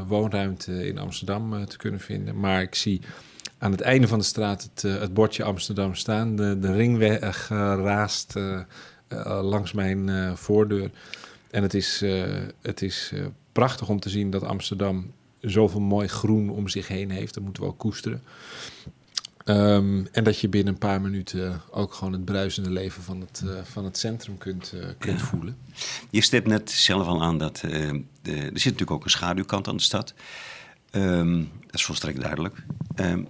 [0.07, 2.39] woonruimte in Amsterdam te kunnen vinden.
[2.39, 3.01] Maar ik zie
[3.63, 6.35] aan het einde van de straat het, eh, het bordje Amsterdam staan.
[6.35, 8.59] De, de ringweg eh, raast eh,
[9.41, 10.91] langs mijn voordeur.
[11.51, 12.03] En het is,
[12.61, 13.13] het is
[13.51, 17.33] prachtig om te zien dat Amsterdam zoveel mooi groen om zich heen heeft.
[17.33, 18.23] Dat moeten we ook koesteren.
[19.45, 23.43] Ehm, en dat je binnen een paar minuten ook gewoon het bruisende leven van het,
[23.63, 25.25] van het centrum kunt, kunt Ja.
[25.25, 25.57] voelen.
[26.09, 29.77] Je stipt net zelf al aan dat de, er zit natuurlijk ook een schaduwkant aan
[29.77, 30.13] de stad.
[30.91, 32.55] Ehm, dat is volstrekt duidelijk.
[32.95, 33.23] Ehm,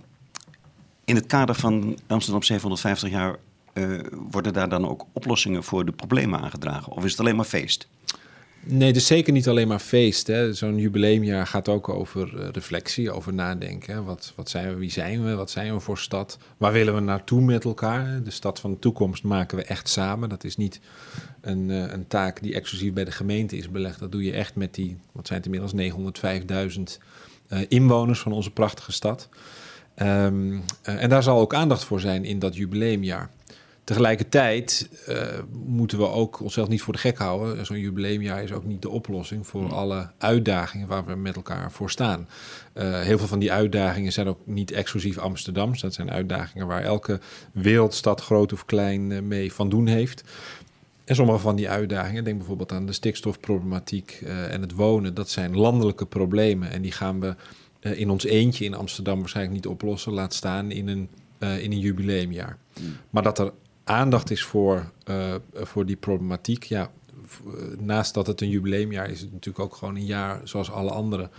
[1.05, 3.35] in het kader van Amsterdam 750 jaar
[3.73, 3.99] eh,
[4.31, 6.91] worden daar dan ook oplossingen voor de problemen aangedragen?
[6.91, 7.87] Of is het alleen maar feest?
[8.65, 10.31] Nee, is zeker niet alleen maar feest.
[10.51, 14.05] Zo'n jubileumjaar gaat ook over eh, reflectie, over nadenken.
[14.05, 16.37] Wat, wat zijn we, wie zijn we, wat zijn we voor stad?
[16.57, 18.23] Waar willen we naartoe met elkaar?
[18.23, 20.29] De stad van de toekomst maken we echt samen.
[20.29, 20.79] Dat is niet
[21.41, 23.99] een, eh, een taak die exclusief bij de gemeente is belegd.
[23.99, 26.99] Dat doe je echt met die, wat zijn het inmiddels, 905.000
[27.47, 29.29] eh, inwoners van onze prachtige stad.
[29.95, 33.29] Ehm, eh, en daar zal ook aandacht voor zijn in dat jubileumjaar.
[33.83, 35.17] Tegelijkertijd eh,
[35.65, 37.65] moeten we ook onszelf niet voor de gek houden.
[37.65, 41.91] Zo'n jubileumjaar is ook niet de oplossing voor alle uitdagingen waar we met elkaar voor
[41.91, 42.27] staan.
[42.73, 45.81] Eh, heel veel van die uitdagingen zijn ook niet exclusief Amsterdams.
[45.81, 47.19] Dat zijn uitdagingen waar elke
[47.51, 50.23] wereldstad, groot of klein, mee van doen heeft.
[51.05, 55.57] En sommige van die uitdagingen, denk bijvoorbeeld aan de stikstofproblematiek en het wonen, dat zijn
[55.57, 56.71] landelijke problemen.
[56.71, 57.35] En die gaan we
[57.83, 61.71] eh, in ons eentje in Amsterdam waarschijnlijk niet oplossen, laat staan in een, eh, in
[61.71, 62.57] een jubileumjaar.
[63.09, 63.51] Maar dat er
[63.83, 66.91] aandacht is voor, eh, voor die problematiek, ja,
[67.77, 70.91] naast dat het een jubileumjaar is, is het natuurlijk ook gewoon een jaar zoals alle
[70.91, 71.29] andere,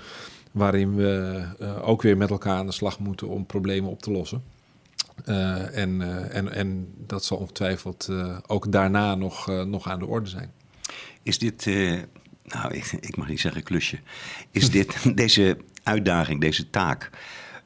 [0.50, 1.42] waarin we
[1.82, 4.42] ook weer met elkaar aan de slag moeten om problemen op te lossen.
[5.24, 8.08] En, en, en dat zal ongetwijfeld
[8.46, 10.52] ook daarna nog, nog aan de orde zijn.
[11.22, 11.66] Is dit,
[12.44, 13.98] nou, ik, ik mag niet zeggen klusje.
[14.50, 17.10] Is dit, deze uitdaging, deze taak,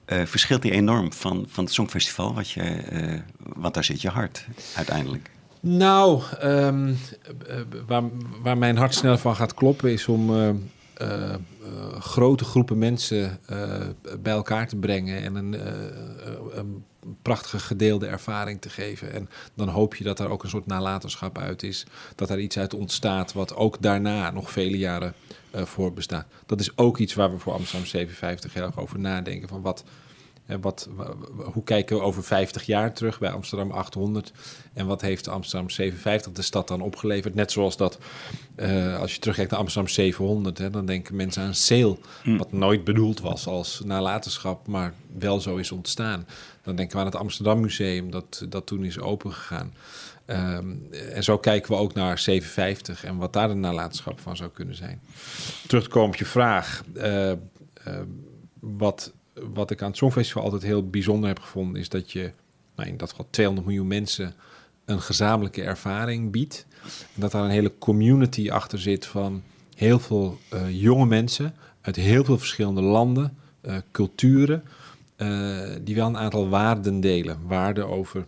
[0.05, 2.35] eh, verschilt die enorm van, van het Songfestival?
[2.35, 5.31] Wat je, eh, want daar zit je hart uiteindelijk.
[5.61, 6.95] Nou, ehm,
[7.47, 8.03] eh, waar,
[8.43, 10.31] waar mijn hart snel van gaat kloppen is om
[11.99, 13.41] grote groepen mensen
[14.21, 15.57] bij elkaar te brengen en een,
[16.59, 16.85] een
[17.23, 19.13] prachtige gedeelde ervaring te geven.
[19.13, 22.59] En dan hoop je dat daar ook een soort nalatenschap uit is, dat er iets
[22.59, 25.15] uit ontstaat wat ook daarna nog vele jaren
[25.51, 26.27] eh voor bestaat.
[26.47, 29.49] Dat is ook iets waar we voor Amsterdam 57 heel erg over nadenken.
[29.49, 29.85] Van wat,
[30.61, 34.33] wat, wa- wa- hoe kijken we over 50 jaar terug bij Amsterdam 800?
[34.73, 37.35] En wat heeft Amsterdam 57 de stad dan opgeleverd?
[37.35, 37.99] Net zoals dat,
[38.55, 42.85] eh, als je terugkijkt naar Amsterdam 700, hè, dan denken mensen aan Seel, wat nooit
[42.85, 46.27] bedoeld was als nalatenschap, maar wel zo is ontstaan.
[46.63, 49.75] Dan denken we aan het Amsterdam Museum, dat, dat toen is opengegaan.
[50.27, 50.67] Ehm,
[51.13, 54.75] en zo kijken we ook naar 57 en wat daar de nalatenschap van zou kunnen
[54.75, 55.01] zijn.
[55.67, 56.83] Terug te komen op je vraag.
[56.95, 57.37] eh, eh,
[58.61, 59.13] wat,
[59.55, 62.33] wat ik aan het Songfestival altijd heel bijzonder heb gevonden, is dat je
[62.77, 64.35] nou, in dat geval 200 miljoen mensen
[64.85, 66.67] een gezamenlijke ervaring biedt.
[67.15, 69.43] En dat daar een hele community achter zit van
[69.77, 74.65] heel veel eh, jonge mensen uit heel veel verschillende landen, eh, culturen,
[75.17, 77.39] eh, die wel een aantal waarden delen.
[77.47, 78.27] Waarden over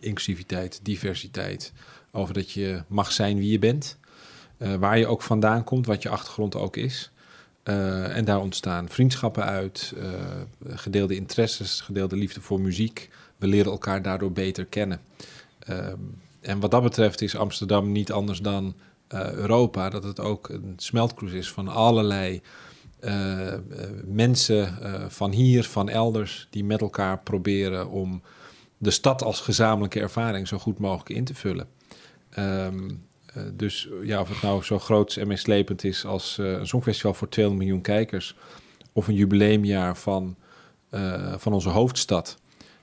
[0.00, 1.72] inclusiviteit, diversiteit,
[2.10, 3.98] over dat je mag zijn wie je bent,
[4.56, 7.11] waar je ook vandaan komt, wat je achtergrond ook is.
[7.62, 10.10] Eh, en daar ontstaan vriendschappen uit, eh,
[10.78, 13.10] gedeelde interesses, gedeelde liefde voor muziek.
[13.36, 15.00] We leren elkaar daardoor beter kennen.
[15.58, 15.98] Ehm,
[16.40, 18.74] en wat dat betreft is Amsterdam niet anders dan
[19.08, 19.90] eh, Europa.
[19.90, 22.42] Dat het ook een smeltkroes is van allerlei
[24.04, 24.78] mensen
[25.10, 28.22] van hier, van elders, die met elkaar proberen om
[28.78, 31.68] de stad als gezamenlijke ervaring zo goed mogelijk in te vullen.
[32.30, 32.66] Eh,
[33.52, 37.28] dus ja, of het nou zo groot en meeslepend is als eh, een songfestival voor
[37.28, 38.36] 200 miljoen kijkers,
[38.92, 40.36] of een jubileumjaar van,
[40.90, 42.36] eh, van onze hoofdstad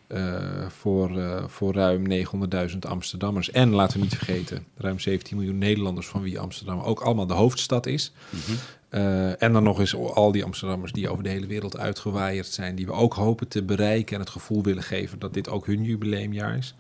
[0.10, 3.52] eh, voor, eh, voor ruim 900.000 Amsterdammers.
[3.52, 7.34] En laten we niet vergeten, ruim 17 miljoen Nederlanders van wie Amsterdam ook allemaal de
[7.34, 8.12] hoofdstad is.
[8.90, 12.76] Eh, en dan nog eens al die Amsterdammers die over de hele wereld uitgewaaierd zijn,
[12.76, 15.84] die we ook hopen te bereiken en het gevoel willen geven dat dit ook hun
[15.84, 16.76] jubileumjaar is.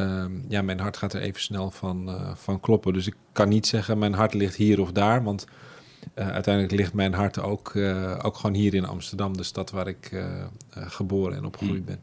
[0.00, 2.92] Ehm, ja, mijn hart gaat er even snel van, eh, van kloppen.
[2.92, 5.46] Dus ik kan niet zeggen mijn hart ligt hier of daar, want
[6.14, 9.86] eh, uiteindelijk ligt mijn hart ook, eh, ook gewoon hier in Amsterdam, de stad waar
[9.88, 10.24] ik
[10.70, 11.98] geboren en opgegroeid ben.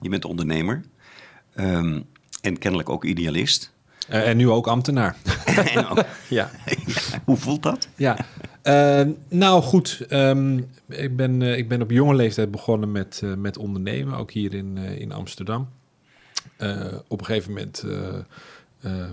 [0.00, 0.80] Je bent ondernemer
[1.54, 2.00] ehm,
[2.42, 3.72] en kennelijk ook idealist.
[4.08, 5.16] En nu ook ambtenaar.
[5.90, 6.50] ook- ja.
[7.24, 7.88] hoe voelt dat?
[7.96, 8.16] Ja,
[8.62, 10.04] Eh, nou goed.
[10.08, 14.76] ehm, ik, ben, ik ben op jonge leeftijd begonnen met, met ondernemen, ook hier in,
[14.76, 15.68] in Amsterdam.
[16.56, 18.18] Eh, op een gegeven moment eh,
[18.80, 19.10] eh,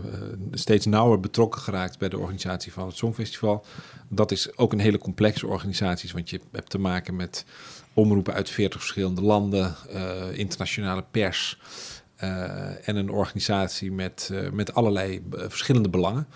[0.51, 3.65] steeds nauwer betrokken geraakt bij de organisatie van het Songfestival.
[4.07, 7.45] Dat is ook een hele complexe organisatie, want je hebt te maken met
[7.93, 9.75] omroepen uit 40 verschillende landen,
[10.33, 11.59] internationale pers.
[12.83, 16.27] en een organisatie met, met allerlei verschillende belangen.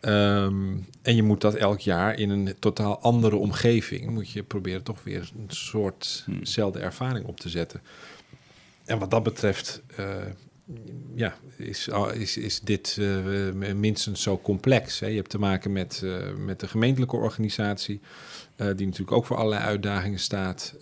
[0.00, 4.82] Ehm, en je moet dat elk jaar in een totaal andere omgeving, moet je proberen
[4.82, 7.80] toch weer een soortzelfde ervaring op te zetten.
[8.88, 10.06] En wat dat betreft, eh,
[11.14, 15.00] ja, is, is, is dit eh, minstens zo complex.
[15.00, 15.06] Hè?
[15.06, 18.00] Je hebt te maken met, eh, met de gemeentelijke organisatie,
[18.56, 20.74] die natuurlijk ook voor allerlei uitdagingen staat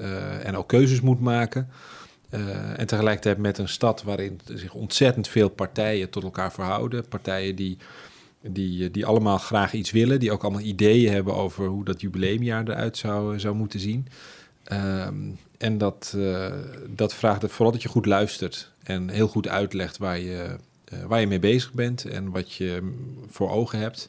[0.42, 1.68] en ook keuzes moet maken.
[2.76, 7.08] En tegelijkertijd met een stad waarin zich ontzettend veel partijen tot elkaar verhouden.
[7.08, 7.78] Partijen die,
[8.40, 12.68] die, die allemaal graag iets willen, die ook allemaal ideeën hebben over hoe dat jubileumjaar
[12.68, 14.06] eruit zou, zou moeten zien.
[14.66, 15.14] Ehm,
[15.58, 16.52] en dat, eh,
[16.88, 21.04] dat vraagt er vooral dat je goed luistert en heel goed uitlegt waar je, eh,
[21.04, 22.92] waar je mee bezig bent en wat je
[23.28, 24.08] voor ogen hebt.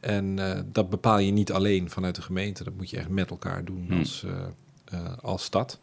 [0.00, 3.30] En eh, dat bepaal je niet alleen vanuit de gemeente, dat moet je echt met
[3.30, 3.98] elkaar doen Hmm.
[3.98, 4.24] als,
[5.20, 5.78] als stad.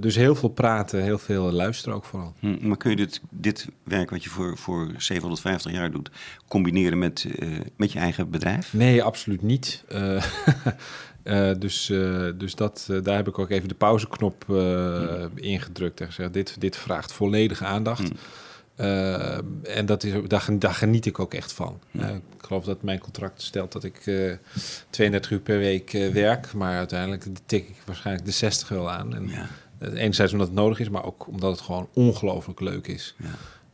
[0.00, 2.34] Dus heel veel praten, heel veel luisteren ook vooral.
[2.38, 6.10] Hm, Maar kun je dit, dit werk wat je voor, voor 750 jaar doet,
[6.48, 7.26] combineren met,
[7.76, 8.72] met je eigen bedrijf?
[8.72, 9.84] Nee, absoluut niet.
[11.28, 16.00] Eh, dus eh, dus dat, eh, daar heb ik ook even de pauzeknop eh, ingedrukt
[16.00, 18.02] en gezegd: dit, dit vraagt volledige aandacht.
[18.02, 18.16] Mm.
[19.62, 21.80] En dat is, daar, daar geniet ik ook echt van.
[21.90, 22.02] Mm.
[22.02, 24.32] Ik geloof dat mijn contract stelt dat ik eh
[24.90, 29.14] 32 uur per week werk, maar uiteindelijk tik ik waarschijnlijk de 60 wel aan.
[29.14, 29.46] En Ja.
[29.94, 33.14] enerzijds omdat het nodig is, maar ook omdat het gewoon ongelooflijk leuk is.
[33.18, 33.28] Ja.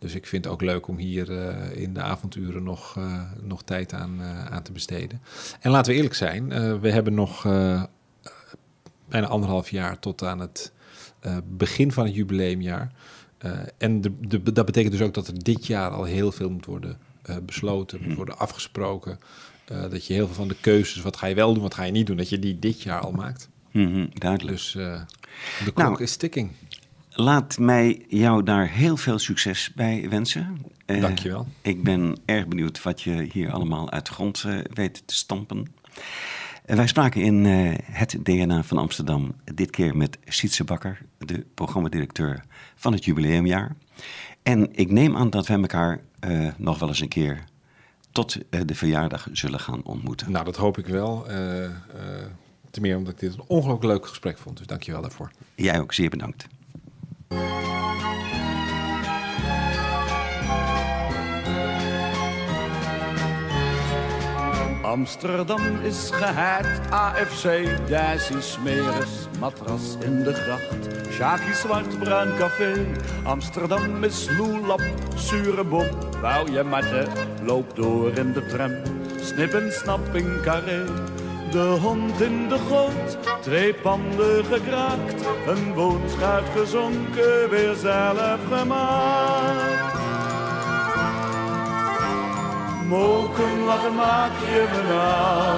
[0.05, 3.63] Dus ik vind het ook leuk om hier eh, in de avonturen nog, eh, nog
[3.63, 5.23] tijd aan, eh, aan te besteden.
[5.61, 6.49] En laten we eerlijk zijn,
[6.81, 7.43] we hebben nog
[9.09, 10.73] bijna anderhalf jaar tot aan het
[11.45, 12.93] begin van het jubileumjaar.
[13.79, 16.67] En de, de, dat betekent dus ook dat er dit jaar al heel veel moet
[16.67, 16.99] worden
[17.43, 19.19] besloten, moet worden afgesproken.
[19.65, 21.93] dat je heel veel van de keuzes, wat ga je wel doen, wat ga je
[21.93, 23.49] niet doen, dat je die dit jaar al maakt.
[23.71, 24.57] Mhm, duidelijk.
[24.57, 25.05] Dus de
[25.65, 26.51] klok Nou, is ticking.
[27.17, 30.57] Laat mij jou daar heel veel succes bij wensen.
[30.87, 31.47] Eh, Dankjewel.
[31.63, 35.75] Ik ben erg benieuwd wat je hier allemaal uit de grond eh, weet te stampen.
[36.65, 37.45] Eh, wij spraken in
[37.83, 43.77] het DNA van Amsterdam dit keer met Sietse Bakker, de programmadirecteur van het jubileumjaar.
[44.43, 46.01] En ik neem aan dat wij elkaar
[46.57, 47.45] nog wel eens een keer
[48.13, 50.33] tot de verjaardag zullen gaan ontmoeten.
[50.33, 51.27] Nou, dat hoop ik wel.
[52.71, 54.57] ten meer omdat ik dit een ongelooflijk leuk gesprek vond.
[54.57, 55.31] Dus dankjewel daarvoor.
[55.55, 56.47] Jij ook zeer bedankt.
[64.95, 71.11] Amsterdam is gehaard, AFC, Daisy Smeres, matras in de gracht.
[71.11, 72.87] Sjaki zwart-bruin café,
[73.25, 74.83] Amsterdam is loelap,
[75.17, 75.89] zure bom.
[76.21, 77.09] Wou je matten,
[77.43, 78.73] loop door in de tram,
[79.21, 80.85] snip en snap in carré.
[81.55, 89.95] De hond in de goot, twee panden gekraakt, een woonschuit gezonken, weer zelf gemaakt.
[92.89, 95.57] Moken, wat maak je me nou?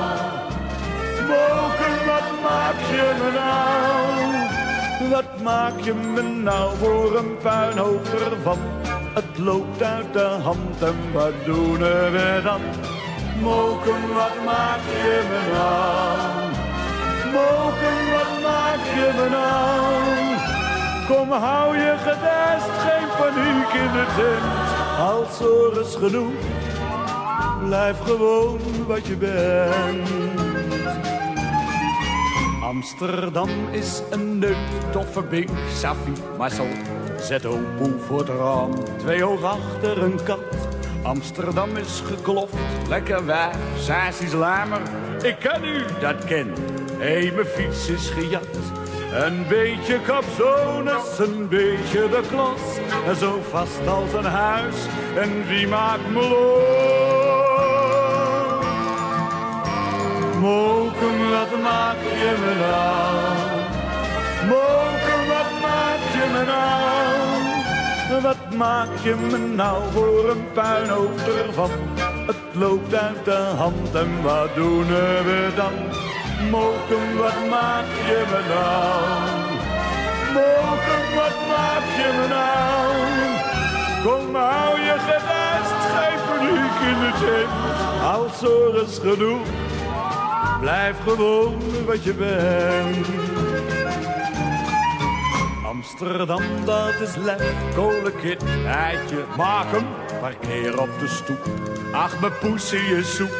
[1.28, 5.11] Moken, wat maak je me nou?
[5.11, 8.59] Wat maak je me nou voor een puinhoop ervan?
[9.14, 12.61] Het loopt uit de hand en wat doen we dan?
[13.42, 16.46] Moken, wat maak je me nou?
[17.33, 19.77] Moken, wat maak je me nou?
[21.09, 24.66] Kom, hou je gedest, geen paniek in de tent.
[24.99, 26.33] Als genoeg
[27.66, 30.09] Blijf gewoon wat je bent.
[32.62, 34.57] Amsterdam is een neut,
[34.92, 36.66] toffe bink, Safi, Marcel.
[37.20, 37.42] Zet
[37.79, 40.75] boel voor het raam, twee hoog achter een kat.
[41.07, 42.55] Amsterdam is gekloft,
[42.88, 44.81] lekker wijf, sassies lamer.
[45.23, 46.55] Ik ken u, dat ken.
[46.99, 48.57] Hé, mijn fiets is gejat.
[49.12, 52.61] Een beetje capsones, een beetje de klos.
[53.07, 54.77] En zo vast als een huis,
[55.16, 57.05] en wie maakt me los?
[60.40, 63.27] Moken, wat maak je me nou?
[64.49, 67.15] Moken, wat maak je me nou?
[68.07, 71.71] Wat maak je me nou voor een puinhoop ervan?
[72.27, 75.73] Het loopt uit de hand en wat doen we dan?
[76.51, 79.47] Moken, wat maak je me nou?
[80.35, 82.87] Moken, wat maak je me nou?
[84.05, 88.03] Kom, hou je gewest, geen paniek in de tent.
[88.03, 89.47] Als er is genoeg,
[90.61, 93.25] blijf gewoon wat je bent.
[95.66, 99.87] Amsterdam, dat is lef, kolenkit, eitje, maak hem,
[100.20, 101.42] parkeer op de stoep.
[101.92, 103.37] Ach, mijn poesie zoek.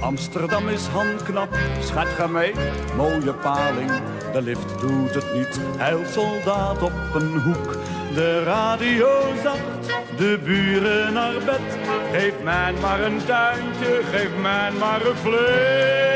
[0.00, 1.48] Amsterdam is handknap,
[1.80, 2.52] schat ga mee,
[2.96, 3.90] mooie paling.
[4.32, 7.76] De lift doet het niet, heilsoldaat op een hoek.
[8.14, 9.08] De radio
[9.42, 11.78] zacht, de buren naar bed.
[12.12, 16.13] Geef mij maar een tuintje, geef mij maar een vlees.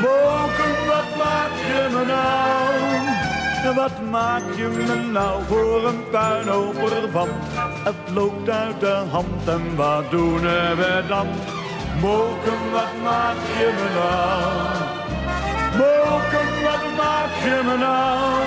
[0.02, 3.74] Moken, wat maak je me nou?
[3.74, 7.28] Wat maak je me nou voor een puinhoop ervan?
[7.84, 10.40] Het loopt uit de hand en wat doen
[10.80, 11.26] we dan?
[12.00, 14.52] Moken, wat maak je me nou?
[15.80, 18.42] Moken, wat maak je me nou?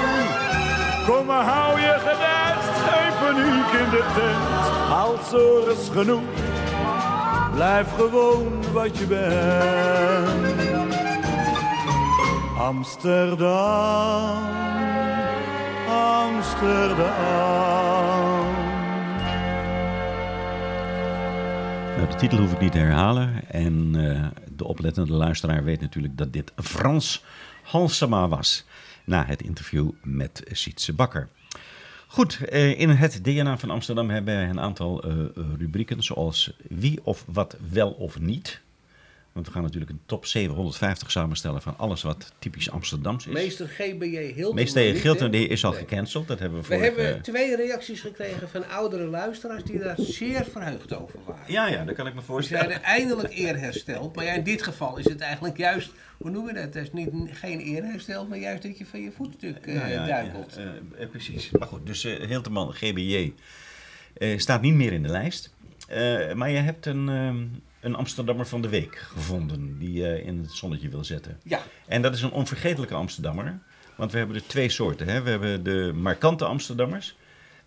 [1.08, 4.92] Kom maar, hou je gedest, geen paniek in de tent.
[4.92, 6.22] Als er genoeg,
[7.54, 10.52] blijf gewoon wat je bent.
[12.58, 13.50] Amsterdam,
[15.88, 17.12] Amsterdam.
[21.98, 23.50] Nou, de titel hoef ik niet te herhalen.
[23.50, 27.24] En eh, de oplettende luisteraar weet natuurlijk dat dit Frans
[27.64, 28.66] Halsema was.
[29.06, 31.30] Na het interview met Sietse Bakker.
[32.12, 35.14] Goed, eh, in het DNA van Amsterdam hebben wij een aantal eh,
[35.58, 36.04] rubrieken.
[36.04, 38.62] Zoals wie of wat wel of niet.
[39.34, 43.34] Want we gaan natuurlijk een top 750 samenstellen van alles wat typisch Amsterdams is.
[43.34, 44.56] Meester GBJ Hilton.
[44.56, 45.30] Meester hè?
[45.30, 45.80] die is al Nee.
[45.80, 46.28] gecanceld.
[46.28, 47.02] Dat hebben we We vorige...
[47.02, 51.44] hebben twee reacties gekregen van oudere luisteraars die daar zeer verheugd over waren.
[51.52, 52.70] Ja, ja, dat kan ik me We voorstellen.
[52.70, 54.16] zijn eindelijk eer hersteld.
[54.16, 56.74] Maar ja, in dit geval is het eigenlijk juist, hoe noemen we dat?
[56.74, 60.06] Het is niet, geen eer hersteld, maar juist dat je van je voetstuk eh ja,
[60.06, 60.54] duikelt.
[60.58, 60.62] ja,
[60.96, 61.50] eh, eh, precies.
[61.52, 63.34] Maar goed, dus eh Hilteman, GBJ,
[64.18, 65.54] eh, staat niet meer in de lijst.
[65.88, 67.44] Eh, maar je hebt een, ehm,
[67.82, 71.40] een Amsterdammer van de week gevonden die je in het zonnetje wil zetten.
[71.44, 73.60] Ja, En dat is een onvergetelijke Amsterdammer.
[73.96, 75.08] Want we hebben er twee soorten.
[75.08, 75.22] Hè?
[75.22, 77.16] We hebben de markante Amsterdammers.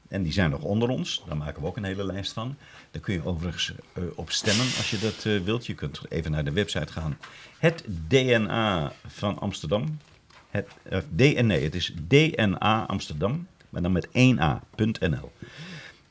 [0.08, 1.22] En die zijn nog onder ons.
[1.26, 2.56] Daar maken we ook een hele lijst van.
[2.90, 5.66] Daar kun je overigens eh, op stemmen als je dat eh, wilt.
[5.66, 7.18] Je kunt even naar de website gaan.
[7.58, 9.98] Het DNA van Amsterdam.
[10.50, 13.46] Het, eh, DN, nee, het is DNA Amsterdam.
[13.68, 15.32] Maar dan met 1a.nl.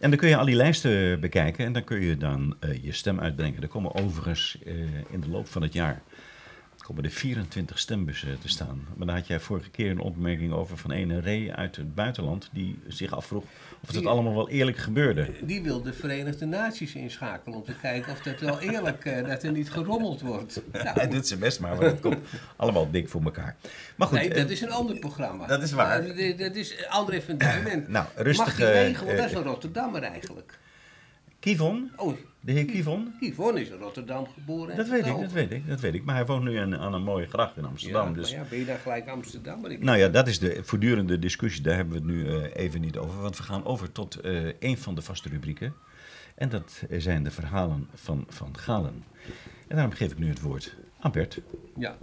[0.04, 2.91] En dan kun je al die lijsten bekijken en dan kun je dan eh, je
[2.91, 3.62] stem uitbrengen.
[3.62, 4.74] Er komen overigens eh,
[5.10, 6.01] in de loop van het jaar
[6.78, 8.88] komen er 24 stembussen te staan.
[8.95, 12.49] Maar daar had jij vorige keer een opmerking over van een Ray uit het buitenland...
[12.54, 13.43] die zich afvroeg
[13.84, 15.27] of het Die- allemaal wel eerlijk gebeurde.
[15.41, 19.43] Die wil de Verenigde Naties inschakelen om te kijken of dat wel eerlijk, eh, dat
[19.43, 20.61] er niet gerommeld wordt.
[20.71, 22.17] Nou, Hij doet zijn best maar, maar het komt
[22.55, 23.55] allemaal dik voor elkaar.
[23.95, 25.47] Maar goed, nee, eh, dat is een ander programma.
[25.47, 26.07] dat is waar.
[26.07, 27.67] Ja, dat- dat is André van Duin.
[27.67, 28.45] En nou, rustig.
[28.45, 29.15] mag eh, regelen?
[29.17, 30.59] Dat is eh, een Rotterdammer eigenlijk.
[31.43, 34.71] Kivon, Oh, de heer Kivon, Yvonne is in Rotterdam geboren.
[34.71, 36.03] en dat weet ik, dat weet ik, dat weet ik.
[36.03, 38.05] Maar hij woont nu aan, aan een mooie gracht in Ja, Amsterdam.
[38.05, 39.71] maar dus ja, ben je dan gelijk Amsterdammer?
[39.71, 41.63] Ik- Nou ja, dat is de voortdurende discussie.
[41.63, 43.21] Daar hebben we het nu eh, even niet over.
[43.21, 45.73] Want we gaan over tot eh, een van de vaste rubrieken.
[46.35, 49.03] En dat zijn de verhalen van Van Galen.
[49.67, 51.41] En daarom geef ik nu het woord aan Bert.
[51.77, 51.97] Ja.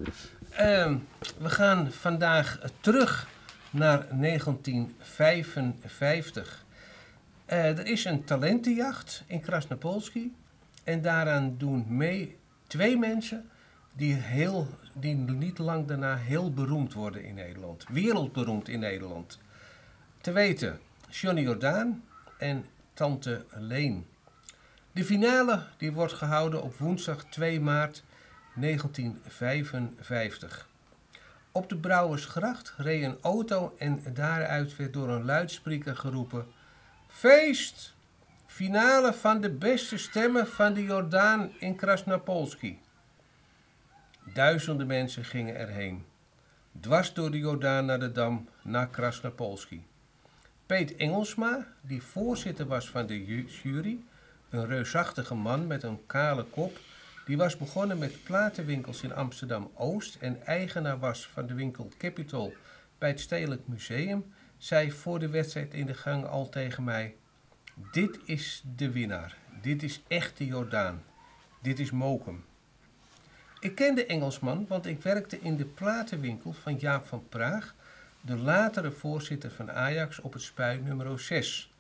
[0.51, 0.97] Ehm,
[1.39, 3.29] we gaan vandaag terug
[3.71, 6.65] naar 1955.
[7.51, 10.35] Eh, er is een talentenjacht in Krasnopolski.
[10.85, 12.37] En daaraan doen mee
[12.67, 13.49] twee mensen
[13.93, 17.85] die, heel, die niet lang daarna heel beroemd worden in Nederland.
[17.89, 19.39] Wereldberoemd in Nederland.
[20.21, 22.05] Te weten, Johnny Jordaan
[22.39, 24.07] en Tante Leen.
[24.93, 28.05] De finale die wordt gehouden op woensdag 2 maart
[28.55, 30.69] 1955.
[31.53, 36.47] Op de Brouwersgracht reed een auto en daaruit werd door een luidspreker geroepen:
[37.11, 37.95] Feest!
[38.47, 42.79] Finale van de beste stemmen van de Jordaan in Krasnopolski.
[44.35, 46.05] Duizenden mensen gingen erheen.
[46.81, 49.87] Dwars door de Jordaan naar de Dam, naar Krasnopolski.
[50.67, 54.01] Peet Engelsma, die voorzitter was van de ju- jury,
[54.51, 56.79] een reusachtige man met een kale kop,
[57.27, 62.55] die was begonnen met platenwinkels in Amsterdam-Oost en eigenaar was van de winkel Capitol
[62.99, 64.25] bij het Stedelijk Museum,
[64.61, 67.15] zei voor de wedstrijd in de gang al tegen mij:
[67.93, 69.37] Dit is de winnaar.
[69.63, 71.03] Dit is echt de Jordaan.
[71.63, 72.45] Dit is Mokum.
[73.61, 77.75] Ik kende Engelsman, want ik werkte in de platenwinkel van Jaap van Praag,
[78.21, 81.73] de latere voorzitter van Ajax op het spui nummer 6.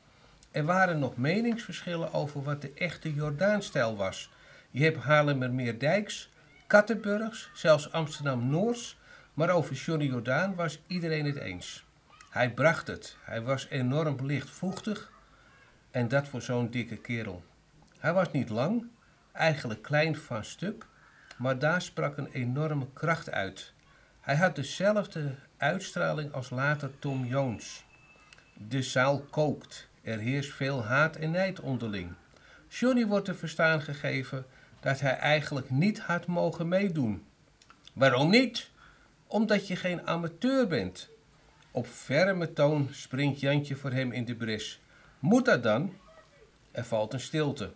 [0.50, 4.30] Er waren nog meningsverschillen over wat de echte Jordaanstijl was.
[4.70, 6.30] Je hebt Haarlemmermeerdijks,
[6.66, 8.98] Kattenburgs, zelfs Amsterdam-Noords,
[9.34, 11.84] maar over Johnny Jordaan was iedereen het eens.
[12.30, 13.16] Hij bracht het.
[13.24, 15.10] Hij was enorm lichtvochtig
[15.90, 17.42] en dat voor zo'n dikke kerel.
[17.98, 18.86] Hij was niet lang,
[19.32, 20.86] eigenlijk klein van stuk,
[21.38, 23.72] maar daar sprak een enorme kracht uit.
[24.20, 27.84] Hij had dezelfde uitstraling als later Tom Jones.
[28.54, 29.88] De zaal kookt.
[30.02, 32.12] Er heerst veel haat en nijd onderling.
[32.68, 34.46] Johnny wordt te verstaan gegeven
[34.80, 37.24] dat hij eigenlijk niet had mogen meedoen.
[37.92, 38.70] Waarom niet?
[39.26, 41.08] Omdat je geen amateur bent.
[41.72, 44.80] Op ferme toon springt Jantje voor hem in de bres.
[45.18, 45.92] Moet dat dan?
[46.70, 47.72] Er valt een stilte.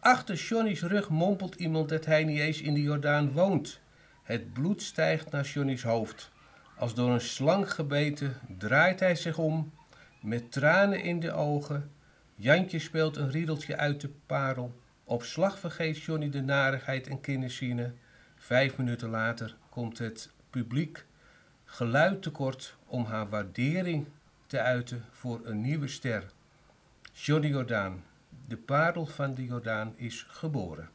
[0.00, 3.80] Achter Johnny's rug mompelt iemand dat hij niet eens in de Jordaan woont.
[4.22, 6.30] Het bloed stijgt naar Johnny's hoofd.
[6.76, 9.72] Als door een slang gebeten draait hij zich om,
[10.20, 11.90] met tranen in de ogen.
[12.34, 14.80] Jantje speelt een riedeltje uit de parel.
[15.04, 17.92] Op slag vergeet Johnny de narigheid en kinderzine.
[18.36, 21.04] Vijf minuten later komt het publiek
[21.70, 24.06] geluid tekort om haar waardering
[24.46, 26.24] te uiten voor een nieuwe ster.
[27.12, 28.02] Johnny Jordaan,
[28.46, 30.88] de parel van de Jordaan, is geboren.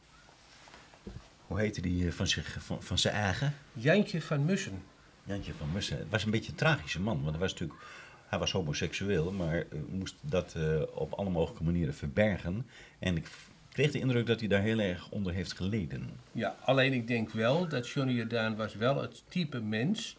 [1.46, 3.54] Hoe heette die eh, van, zich, van, van zijn eigen?
[3.72, 4.82] Jantje van Mussen.
[5.24, 5.98] Jantje van Mussen.
[5.98, 7.16] Het was een beetje een tragische man.
[7.16, 7.80] Want hij was natuurlijk...
[8.26, 12.66] Hij was homoseksueel, maar eh, moest dat eh, op alle mogelijke manieren verbergen.
[12.98, 13.28] En ik
[13.72, 16.10] kreeg de indruk dat hij daar heel erg onder heeft geleden.
[16.32, 20.16] Ja, alleen ik denk wel dat Johnny Jordaan was wel het type mens.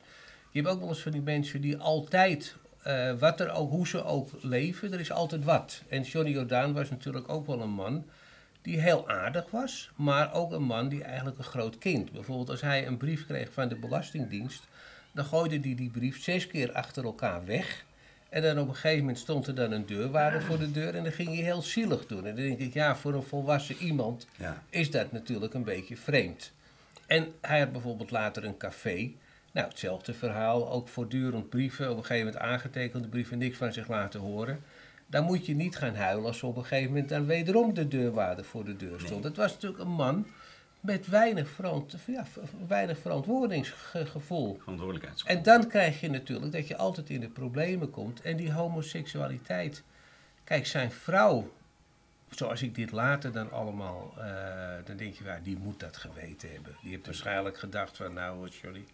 [0.57, 3.87] Je hebt ook wel eens van die mensen die altijd, eh, wat er ook, hoe
[3.87, 5.81] ze ook leven, er is altijd wat.
[5.87, 8.05] En Johnny Jordaan was natuurlijk ook wel een man
[8.61, 12.11] die heel aardig was, maar ook een man die eigenlijk een groot kind.
[12.11, 14.63] Bijvoorbeeld als hij een brief kreeg van de Belastingdienst,
[15.11, 17.85] dan gooide hij die brief zes keer achter elkaar weg.
[18.29, 21.03] En dan op een gegeven moment stond er dan een deurwaarder voor de deur en
[21.03, 22.25] dan ging hij heel zielig doen.
[22.25, 24.63] En dan denk ik, ja, voor een volwassen iemand Ja.
[24.69, 26.51] is dat natuurlijk een beetje vreemd.
[27.07, 29.11] En hij had bijvoorbeeld later een café.
[29.51, 33.87] Nou, hetzelfde verhaal, ook voortdurend brieven, op een gegeven moment aangetekende brieven, niks van zich
[33.87, 34.63] laten horen.
[35.07, 38.45] Dan moet je niet gaan huilen als op een gegeven moment dan wederom de deurwaarder
[38.45, 39.23] voor de deur stond.
[39.23, 40.27] Het was natuurlijk een man
[40.79, 42.25] met weinig, verant ja,
[42.67, 44.57] weinig verantwoordingsgevoel.
[44.59, 45.37] Verantwoordelijkheidsgevoel.
[45.37, 48.21] En dan krijg je natuurlijk dat je altijd in de problemen komt.
[48.21, 49.83] En die homoseksualiteit
[50.47, 51.53] Kijk, zijn vrouw,
[52.29, 56.51] zoals ik dit later dan allemaal, eh, dan denk je, ja, die moet dat geweten
[56.51, 56.75] hebben.
[56.81, 58.85] Die heeft waarschijnlijk gedacht van, nou, Johnny,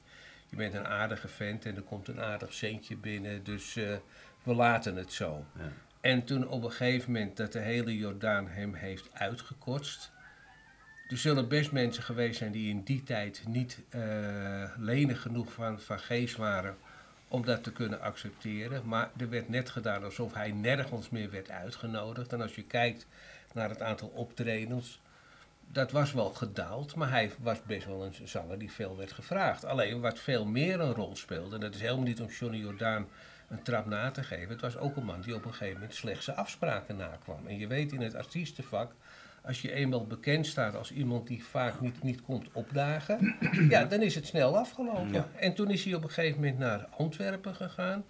[0.53, 3.95] je bent een aardige vent en er komt een aardig centje binnen, dus eh,
[4.43, 5.45] we laten het zo.
[5.57, 5.71] Ja.
[6.01, 10.11] En toen op een gegeven moment dat de hele Jordaan hem heeft uitgekotst.
[11.07, 14.01] Er zullen best mensen geweest zijn die in die tijd niet eh,
[14.77, 16.77] lenig genoeg van, van geest waren
[17.27, 18.87] om dat te kunnen accepteren.
[18.87, 22.33] Maar er werd net gedaan alsof hij nergens meer werd uitgenodigd.
[22.33, 23.07] En als je kijkt
[23.53, 25.01] naar het aantal optredens,
[25.73, 29.65] dat was wel gedaald, maar hij was best wel een zanger die veel werd gevraagd.
[29.65, 33.07] Alleen wat veel meer een rol speelde, en dat is helemaal niet om Johnny Jordaan
[33.49, 34.49] een trap na te geven.
[34.49, 37.47] Het was ook een man die op een gegeven moment slechts zijn afspraken nakwam.
[37.47, 38.91] En je weet in het artiestenvak,
[39.41, 43.35] als je eenmaal bekend staat als iemand die vaak niet, niet komt opdagen,
[43.69, 45.13] ja, dan is het snel afgelopen.
[45.13, 45.27] Ja.
[45.35, 48.05] En toen is hij op een gegeven moment naar Antwerpen gegaan.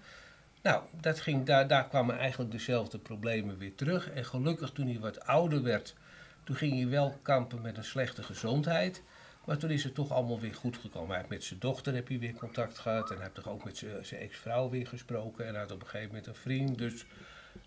[0.61, 4.09] Nou, dat ging, daar, daar kwamen eigenlijk dezelfde problemen weer terug.
[4.09, 5.95] En gelukkig toen hij wat ouder werd,
[6.43, 9.03] toen ging hij wel kampen met een slechte gezondheid.
[9.45, 11.09] Maar toen is het toch allemaal weer goed gekomen.
[11.09, 13.09] Hij heeft met zijn dochter heb hij weer contact gehad.
[13.09, 15.45] En hij heeft toch ook met zijn, ex-vrouw weer gesproken.
[15.45, 16.77] En hij had op een gegeven moment een vriend.
[16.77, 17.05] Dus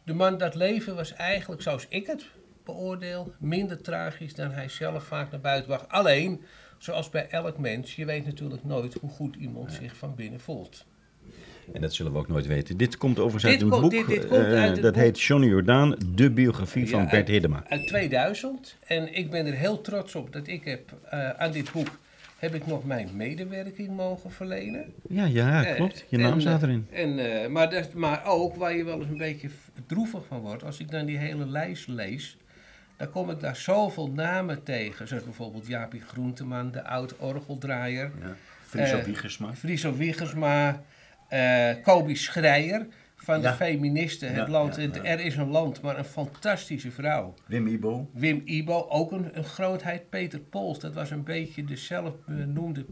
[0.04, 2.26] de man, dat leven was eigenlijk, zoals ik het
[2.64, 5.88] beoordeel, minder tragisch dan hij zelf vaak naar buiten bracht.
[5.88, 6.44] Alleen,
[6.78, 10.84] zoals bij elk mens, je weet natuurlijk nooit hoe goed iemand zich van binnen voelt.
[11.72, 12.76] En dat zullen we ook nooit weten.
[12.76, 13.90] Dit komt overigens uit Dit een komt- boek.
[13.90, 15.02] dit- dit komt eh, uit het dat boek.
[15.02, 17.64] heet Johnny Jordaan, de biografie Ja, van Bert Hiddema.
[17.68, 18.76] Uit 2000.
[18.86, 21.88] En ik ben er heel trots op dat ik heb eh, aan dit boek
[22.36, 24.84] heb ik nog mijn medewerking mogen verlenen.
[25.08, 26.04] Ja, ja, Eh, klopt.
[26.08, 26.86] Je naam staat erin.
[26.92, 29.48] En, maar, dat, maar ook waar je wel eens een beetje
[29.86, 32.36] droevig van wordt, als ik dan die hele lijst lees,
[32.96, 35.08] dan kom ik daar zoveel namen tegen.
[35.08, 38.10] Zoals bijvoorbeeld Jaapie Groenteman, de oud-orgeldraaier.
[38.66, 39.54] Friso eh, Wiegersma.
[39.54, 40.82] Friso Wiegersma,
[41.28, 43.50] eh Kobi Schreier van Ja.
[43.50, 44.28] de feministen.
[44.28, 45.02] Het Ja, land, ja.
[45.04, 47.34] Er is een land, maar een fantastische vrouw.
[47.46, 48.10] Wim Ibo.
[48.12, 50.10] Wim Ibo, ook een, een grootheid.
[50.10, 52.84] Peter Pols, dat was een beetje de zelfbenoemde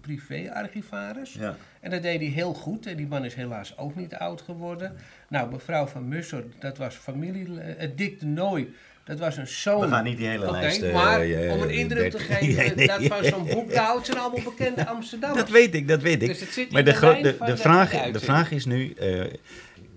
[0.48, 1.38] privé-archivaris.
[1.80, 2.86] En dat deed hij heel goed.
[2.86, 4.92] En die man is helaas ook niet oud geworden.
[5.28, 7.60] Nou, mevrouw van Musser, dat was familie...
[7.60, 8.68] eh, Dick de Nooy,
[9.04, 9.80] dat was een zoon.
[9.80, 10.82] We gaan niet die hele Oké, lijst...
[10.82, 14.06] eh, maar eh, om een eh, indruk te geven Nee, dat van zo'n boek, het
[14.06, 15.40] zijn allemaal bekende Amsterdammers.
[15.40, 16.28] Dat weet ik, dat weet ik.
[16.28, 18.96] Dus het zit maar de, de vraag, de vraag is nu...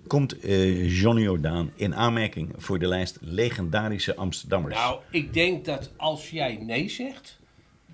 [0.06, 4.74] komt eh, Johnny Jordaan in aanmerking voor de lijst legendarische Amsterdammers?
[4.74, 7.38] Nou, ik denk dat als jij nee zegt,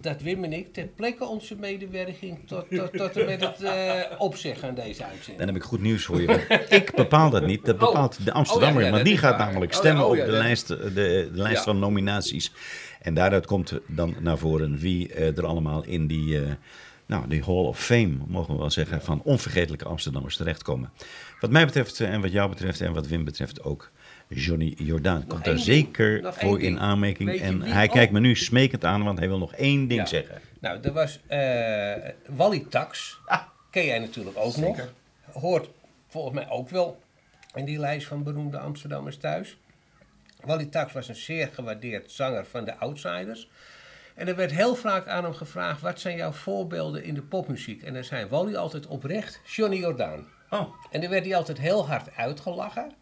[0.04, 4.00] dat Wim en ik ter plekke onze medewerking tot, tot, tot en met het eh,
[4.18, 5.38] opzeggen aan deze uitzending.
[5.38, 6.26] Dan heb ik goed nieuws voor je.
[6.26, 6.42] want
[6.80, 7.64] ik bepaal dat niet.
[7.64, 8.76] Dat bepaalt de Amsterdammer.
[8.76, 9.46] Oh, ja, ja, want dat die gaat waar.
[9.46, 12.52] namelijk Oh, stemmen oh, op de lijst, de, de lijst van nominaties.
[13.00, 16.52] En daaruit komt dan naar voren wie eh, er allemaal in die, eh,
[17.06, 20.92] nou, die Hall of Fame, mogen we wel zeggen, van onvergetelijke Amsterdammers terechtkomen.
[21.40, 23.90] Wat mij betreft en wat jou betreft en wat Wim betreft ook.
[24.28, 27.40] Johnny Jordaan komt daar zeker voor in aanmerking.
[27.40, 30.40] En hij kijkt me nu smekend aan, want hij wil nog één ding zeggen.
[30.60, 31.94] Nou, er was eh,
[32.26, 33.20] Wally Tax.
[33.70, 34.92] Ken jij natuurlijk ook nog.
[35.32, 35.68] Hoort
[36.08, 37.02] volgens mij ook wel
[37.54, 39.56] in die lijst van beroemde Amsterdammers thuis.
[40.40, 43.48] Wally Tax was een zeer gewaardeerd zanger van de Outsiders.
[44.14, 47.82] En er werd heel vaak aan hem gevraagd: wat zijn jouw voorbeelden in de popmuziek?
[47.82, 50.26] En dan zei Wally altijd oprecht: Johnny Jordaan.
[50.50, 52.92] Oh, En dan werd hij altijd heel hard uitgelachen.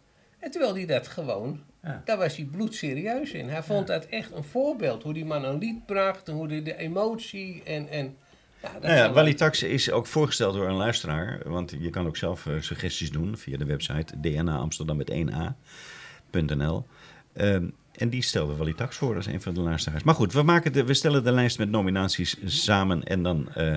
[0.43, 2.03] En terwijl hij dat gewoon, Ja.
[2.05, 3.49] daar was hij bloedserieus in.
[3.49, 5.03] Hij vond dat echt een voorbeeld.
[5.03, 7.89] Hoe die man een lied bracht, en hoe die de emotie en...
[7.89, 8.17] en
[8.63, 11.41] ja, Nou ja, Wally Tax is ook voorgesteld door een luisteraar.
[11.45, 16.87] Want je kan ook zelf eh, suggesties doen via de website DNA Amsterdam met 1a.nl.
[17.33, 20.03] Ehm, en die stelde Wally Tax voor als een van de luisteraars.
[20.03, 23.03] Maar goed, we, maken de, we stellen de lijst met nominaties samen.
[23.03, 23.77] En dan eh,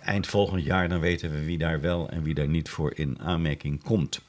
[0.00, 3.18] eind volgend jaar dan weten we wie daar wel en wie daar niet voor in
[3.20, 4.20] aanmerking komt.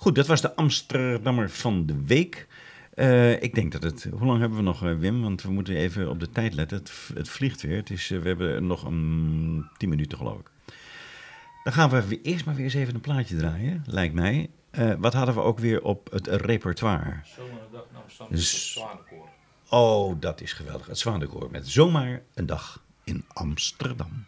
[0.00, 2.46] Goed, dat was de Amsterdammer van de week.
[2.94, 4.08] Eh, ik denk dat het.
[4.12, 5.22] Hoe lang hebben we nog, eh, Wim?
[5.22, 6.78] Want we moeten even op de tijd letten.
[6.78, 7.76] Het, het vliegt weer.
[7.76, 10.50] Het is, eh, we hebben nog een tien minuten, geloof ik.
[11.64, 14.50] Dan gaan we weer- eerst maar weer eens even een plaatje draaien, lijkt mij.
[14.98, 17.20] Wat hadden we ook weer op het repertoire?
[17.24, 19.28] Zomaar een dag naar Amsterdam Dus- Zwanenkoor.
[19.68, 20.86] Oh, dat is geweldig.
[20.86, 24.24] Het Zwaandekoor met zomaar een dag in Amsterdam.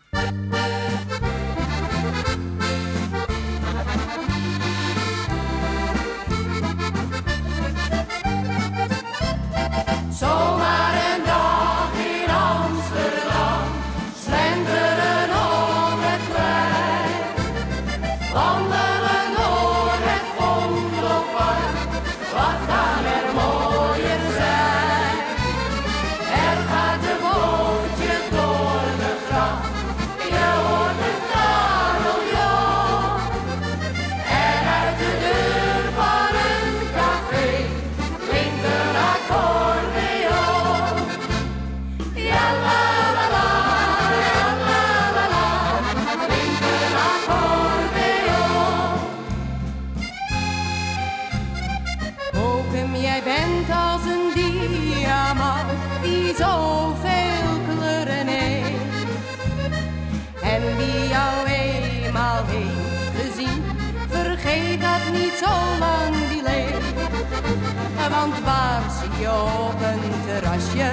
[52.90, 55.70] Jij bent als een diamant
[56.02, 59.06] die zoveel kleuren heeft.
[60.42, 63.62] En wie jou eenmaal heeft gezien,
[64.08, 67.10] vergeet dat niet zolang die leeft.
[68.10, 69.32] Want waar zie je
[69.68, 70.92] op een terrasje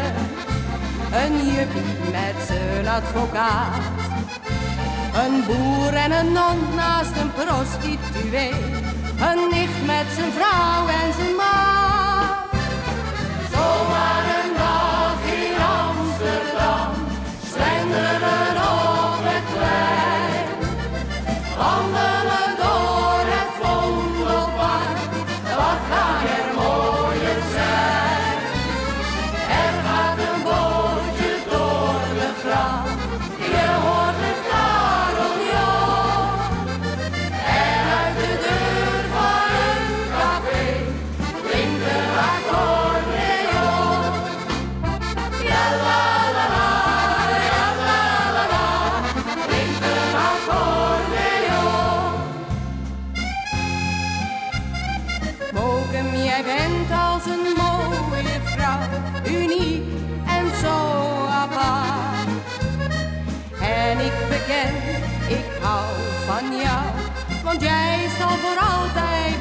[1.12, 4.00] een juppie met zijn advocaat?
[5.26, 8.54] Een boer en een non naast een prostituee.
[9.20, 11.79] Een nicht met zijn vrouw en zijn maat.
[13.90, 14.39] Zomaar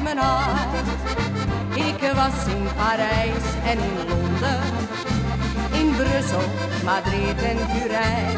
[0.09, 4.59] Ik was in Parijs en in Londen,
[5.71, 6.41] in Brussel,
[6.83, 8.37] Madrid en Turijn.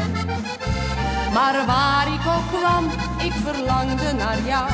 [1.32, 2.84] Maar waar ik ook kwam,
[3.24, 4.70] ik verlangde naar jou,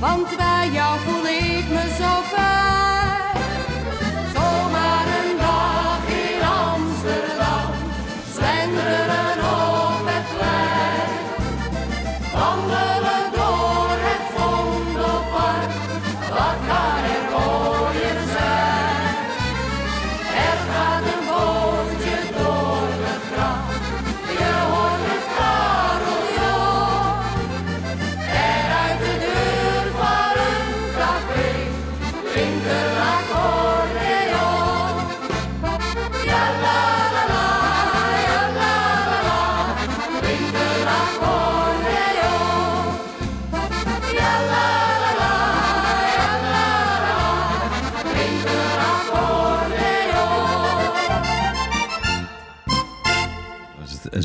[0.00, 2.93] want bij jou voel ik me zo fijn.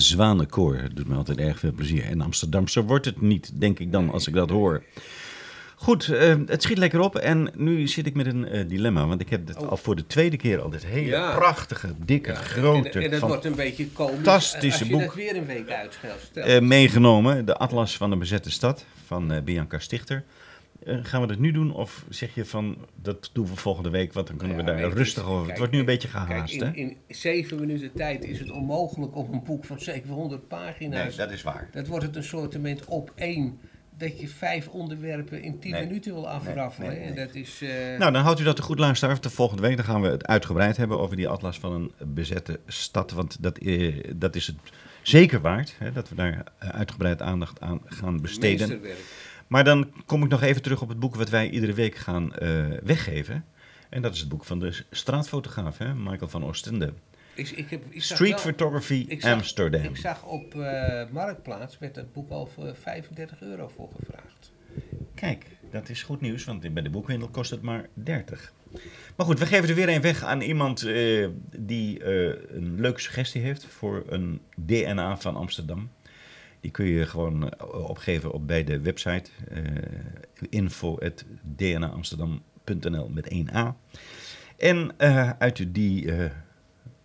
[0.09, 0.75] Zwanenkoor.
[0.75, 2.05] Het doet me altijd erg veel plezier.
[2.05, 4.83] En Amsterdamse wordt het niet, denk ik dan, als ik dat hoor.
[5.75, 7.15] Goed, eh, het schiet lekker op.
[7.17, 9.05] En nu zit ik met een eh, dilemma.
[9.07, 11.35] Want ik heb dit al voor de tweede keer al dit hele Ja.
[11.35, 15.13] prachtige, dikke, grote, En, en dat wordt een beetje komisch fantastische als je dat boek.
[15.13, 16.29] weer een week uitstelt.
[16.33, 17.45] eh, meegenomen.
[17.45, 20.23] De Atlas van de Bezette Stad van eh, Bianca Stichter.
[20.85, 21.73] Eh, gaan we dat nu doen?
[21.73, 24.91] Of zeg je van, dat doen we volgende week, want dan kunnen Ja, we daar
[24.91, 25.37] rustig over.
[25.37, 26.71] kijk, het wordt nu een beetje Kijk, gehaast, in, hè?
[26.73, 31.17] in zeven minuten tijd is het onmogelijk om een boek van 700 pagina's...
[31.17, 31.69] is waar.
[31.71, 33.59] Dat wordt het een soortement op één...
[33.97, 35.85] dat je vijf onderwerpen in tien Nee.
[35.85, 36.89] minuten wil afraffelen.
[36.89, 37.25] Nee, nee, En nee.
[37.25, 37.61] dat is...
[37.61, 39.21] eh, Nou, dan houdt u dat te goed luisteren.
[39.21, 42.59] De volgende week dan gaan we het uitgebreid hebben over die atlas van een bezette
[42.67, 43.11] stad.
[43.11, 44.55] Want dat, eh, dat is het
[45.01, 48.67] zeker waard, hè, dat we daar uitgebreid aandacht aan gaan besteden.
[48.69, 49.27] meesterwerk.
[49.49, 52.35] Maar dan kom ik nog even terug op het boek wat wij iedere week gaan
[52.35, 53.45] eh, weggeven.
[53.89, 56.93] En dat is het boek van de straatfotograaf, hè, Michael van Oostende.
[57.35, 59.81] Ik, ik heb, ik Street wel- Photography zag- Amsterdam.
[59.83, 64.51] Ik zag op eh, Marktplaats werd dat boek al voor 35 euro voor gevraagd.
[65.15, 68.53] Kijk, dat is goed nieuws, want bij de boekwinkel kost het maar 30.
[69.15, 71.27] Maar goed, we geven er weer een weg aan iemand eh,
[71.57, 72.03] die
[72.55, 75.89] een leuke suggestie heeft voor een DNA van Amsterdam.
[76.59, 79.63] Die kun je gewoon eh, opgeven op bij de website eh
[80.49, 83.67] info.dnaamsterdam.nl met 1a.
[84.57, 86.13] En eh, uit die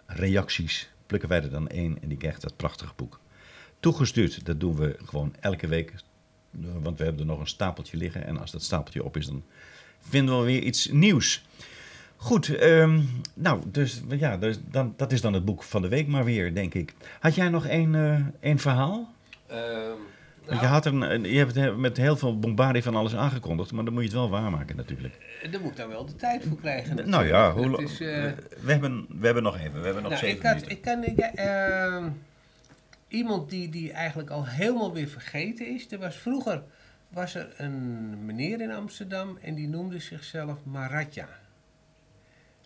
[0.06, 3.20] reacties plukken wij er dan één en die krijgt dat prachtige boek.
[3.80, 5.92] Toegestuurd, dat doen we gewoon elke week.
[6.82, 8.26] Want we hebben er nog een stapeltje liggen.
[8.26, 9.44] En als dat stapeltje op is, dan
[10.00, 11.44] vinden we weer iets nieuws.
[12.16, 13.00] Goed, ehm,
[13.34, 16.54] nou, dus ja, dus dan, dat is dan het boek van de week maar weer,
[16.54, 16.94] denk ik.
[17.20, 19.12] Had jij nog één, eh, één verhaal?
[20.46, 23.92] Want je, had een, je hebt met heel veel bombardie van alles aangekondigd, maar dan
[23.92, 25.40] moet je het wel waarmaken natuurlijk.
[25.50, 27.08] Daar moet ik dan wel de tijd voor krijgen.
[27.08, 27.86] Nou ja, hoe, eh,
[28.60, 30.76] we, hebben, we hebben nog even, we hebben nog nou, zeven ik, had, minuten.
[30.76, 32.08] ik kan ja, ehm,
[33.08, 35.92] iemand die, die eigenlijk al helemaal weer vergeten is.
[35.92, 36.62] Er was vroeger
[37.08, 41.28] was er een meneer in Amsterdam en die noemde zichzelf Maratja.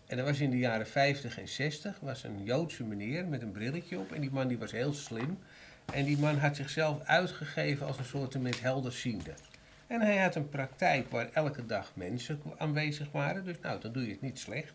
[0.07, 3.51] En dat was in de jaren 50 en 60 was een Joodse meneer met een
[3.51, 5.37] brilletje op en die man die was heel slim.
[5.93, 9.33] En die man had zichzelf uitgegeven als een soort met helderziende.
[9.87, 13.45] En hij had een praktijk waar elke dag mensen aanwezig waren.
[13.45, 14.73] Dus nou, dan doe je het niet slecht.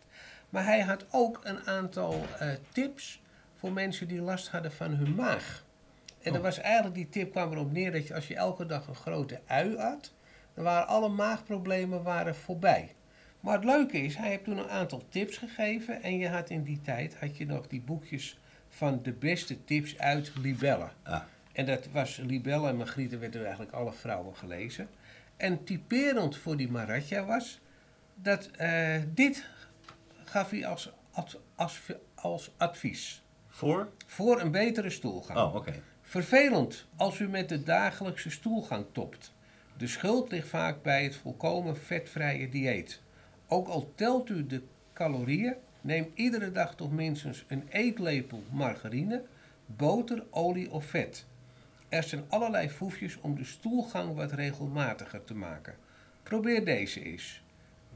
[0.51, 3.23] Maar hij had ook een aantal eh, tips
[3.59, 5.65] voor mensen die last hadden van hun maag.
[6.23, 8.87] En dat was eigenlijk, die tip kwam erop neer dat je als je elke dag
[8.87, 10.13] een grote ui at,
[10.55, 12.95] dan waren alle maagproblemen waren voorbij.
[13.41, 16.63] Maar het leuke is, hij heeft toen een aantal tips gegeven en je had in
[16.63, 18.39] die tijd had je nog die boekjes
[18.77, 20.89] van de beste tips uit Libelle.
[21.03, 21.23] Ah.
[21.53, 24.89] En dat was Libelle en Margriete werden eigenlijk alle vrouwen gelezen.
[25.37, 27.61] En typerend voor die Maratja was
[28.15, 29.45] dat eh, dit
[30.25, 31.81] gaf hij als, als, als,
[32.15, 33.23] als advies.
[33.49, 33.89] Voor?
[34.07, 35.39] Voor een betere stoelgang.
[35.39, 35.73] Oh, oké.
[36.03, 39.33] Vervelend als u met de dagelijkse stoelgang topt.
[39.77, 43.01] De schuld ligt vaak bij het volkomen vetvrije dieet.
[43.49, 44.63] Ook al telt u de
[44.93, 45.55] calorieën,
[45.85, 49.23] neem iedere dag toch minstens een eetlepel margarine,
[49.67, 51.27] boter, olie of vet.
[51.89, 55.75] Er zijn allerlei foefjes om de stoelgang wat regelmatiger te maken.
[56.23, 57.43] Probeer deze eens.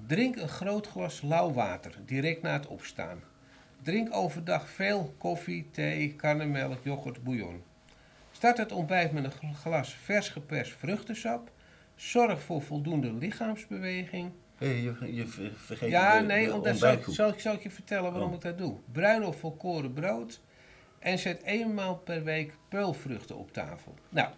[0.07, 3.21] Drink een groot glas lauw water direct na het opstaan.
[3.83, 7.63] Drink overdag veel koffie, thee, karnemelk, yoghurt, bouillon.
[8.33, 11.51] Start het ontbijt met een glas vers geperst vruchtensap.
[11.95, 14.33] Zorg voor voldoende lichaamsbeweging.
[14.59, 17.63] Hey, je, je ver- vergeet Ja, de- nee, de omdat zal, zal, ik- zal ik
[17.63, 18.35] je vertellen waarom Oh.
[18.37, 18.77] ik dat doe.
[18.93, 20.41] Bruin of volkoren brood.
[20.99, 23.95] En zet eenmaal per week peulvruchten op tafel.
[24.09, 24.29] Nou,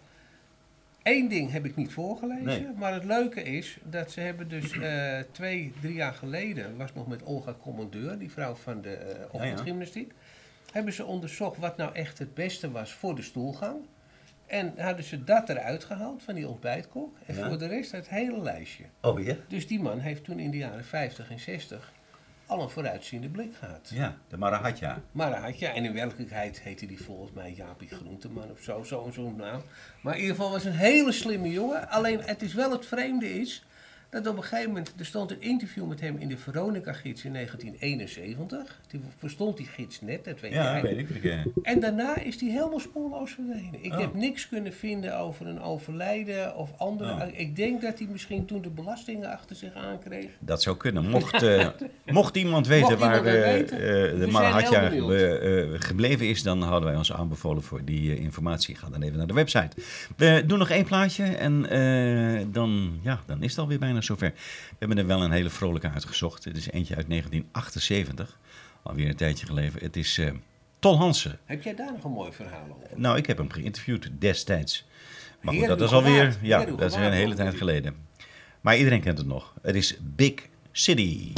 [1.03, 2.45] één ding heb ik niet voorgelezen.
[2.45, 2.67] Nee.
[2.75, 6.77] Maar het leuke is dat ze hebben dus eh, twee, drie jaar geleden...
[6.77, 10.11] was nog met Olga Commandeur, die vrouw van de eh ochtendgymnastiek...
[10.71, 13.75] hebben ze onderzocht wat nou echt het beste was voor de stoelgang.
[14.51, 17.17] En hadden ze dat eruit gehaald van die ontbijtkoek.
[17.25, 17.47] En Ja.
[17.47, 18.83] voor de rest het hele lijstje.
[19.01, 19.35] Oh, ja?
[19.47, 21.91] Dus die man heeft toen in de jaren 50 en 60
[22.45, 23.91] al een vooruitziende blik gehad.
[23.93, 25.01] Ja, de Marahatja.
[25.57, 29.35] Je, en in werkelijkheid heette die volgens mij Jaapie Groenteman of zo, zo en zo'n
[29.35, 29.61] naam.
[30.01, 31.89] Maar in ieder geval was een hele slimme jongen.
[31.89, 33.65] Alleen het is wel het vreemde is,
[34.11, 37.33] dat op een gegeven moment, er stond een interview met hem in de Veronica-gids in
[37.33, 38.79] 1971.
[38.87, 40.81] Die verstond die gids net, dat weet Ja, jij.
[40.81, 41.43] weet ik.
[41.63, 43.83] En daarna is die helemaal spoorloos verdwenen.
[43.83, 43.99] Ik Oh.
[43.99, 47.11] heb niks kunnen vinden over een overlijden of andere.
[47.11, 47.39] Oh.
[47.39, 50.29] Ik denk dat hij misschien toen de belastingen achter zich aankreeg.
[50.39, 51.09] Dat zou kunnen.
[51.09, 51.67] Mocht, eh,
[52.05, 56.61] mocht iemand weten Mocht waar iemand eh, weten, we de Marahatja eh, gebleven is, dan
[56.61, 58.75] hadden wij ons aanbevolen voor die informatie.
[58.75, 59.69] Ga dan even naar de website.
[60.17, 61.61] We doen nog één plaatje en
[62.51, 64.31] dan, ja, dan is het alweer bijna zover.
[64.69, 66.43] We hebben er wel een hele vrolijke uitgezocht.
[66.43, 68.39] Het is eentje uit 1978,
[68.83, 69.73] alweer een tijdje geleden.
[69.79, 70.31] Het is eh,
[70.79, 71.39] Tol Hansen.
[71.45, 72.99] Heb jij daar nog een mooi verhaal over?
[72.99, 74.85] Nou, ik heb hem geïnterviewd destijds.
[75.41, 77.95] Maar goed, dat is alweer, ja, Heer dat is een hele tijd geleden.
[78.61, 79.53] Maar iedereen kent het nog.
[79.61, 80.33] Het is Big
[80.71, 81.33] City.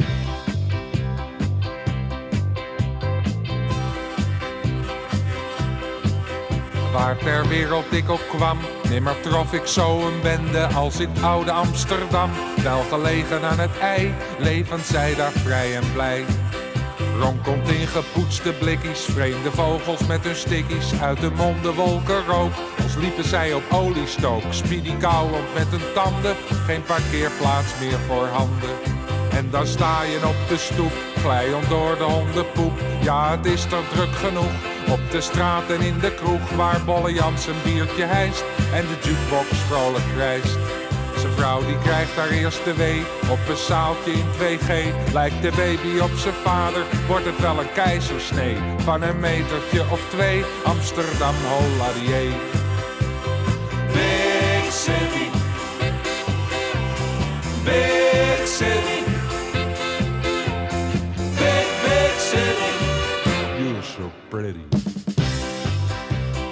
[6.92, 8.58] Waar ter wereld ik ook kwam,
[8.88, 12.30] nimmer trof ik zo een bende als in oude Amsterdam.
[12.62, 16.24] Wel gelegen aan het ei, levend zij daar vrij en blij.
[17.20, 21.00] Ronkelt in gepoetste blikkies, vreemde vogels met hun stickies.
[21.00, 24.42] Uit de monden wolken rook, als liepen zij op oliestook.
[24.50, 28.76] Speedy kauwend met hun tanden, geen parkeerplaats meer voor handen.
[29.30, 30.92] En dan sta je op de stoep,
[31.24, 32.72] glijend door de hondenpoep.
[33.00, 34.54] Ja, het is toch druk genoeg.
[34.90, 38.44] Op de straat en in de kroeg, waar Bolle Jans biertje hijst.
[38.74, 40.58] En de jukebox vrolijk krijst.
[41.16, 44.72] Zijn vrouw die krijgt haar eerste wee op een zaaltje in 2G.
[45.12, 48.56] Lijkt de baby op zijn vader, wordt het wel een keizersnee.
[48.78, 52.32] Van een metertje of twee, Amsterdam Holladier.
[53.92, 55.28] Big City.
[57.64, 59.13] Big City.
[64.34, 64.64] Pretty.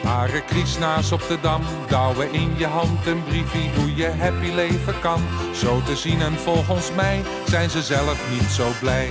[0.03, 5.01] Hare kriesnaas op de dam, douwen in je hand een briefie hoe je happy leven
[5.01, 5.20] kan.
[5.55, 9.11] Zo te zien en volgens mij zijn ze zelf niet zo blij.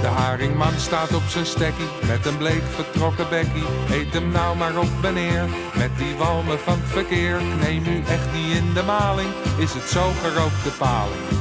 [0.00, 3.68] De haringman staat op zijn stekkie met een bleek vertrokken bekkie.
[3.90, 5.44] Eet hem nou maar op meneer,
[5.74, 7.40] met die walmen van het verkeer.
[7.60, 11.39] Neem u echt niet in de maling, is het zo gerookte paling.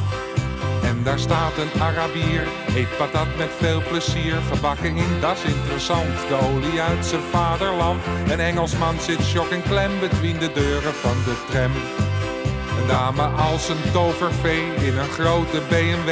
[0.99, 4.35] En daar staat een Arabier, eet patat met veel plezier.
[4.53, 8.01] Gebakken in, dat is interessant, de olie uit zijn vaderland.
[8.27, 11.71] Een Engelsman zit shock en klem between de deuren van de tram.
[12.79, 16.09] Een dame als een tovervee in een grote BMW.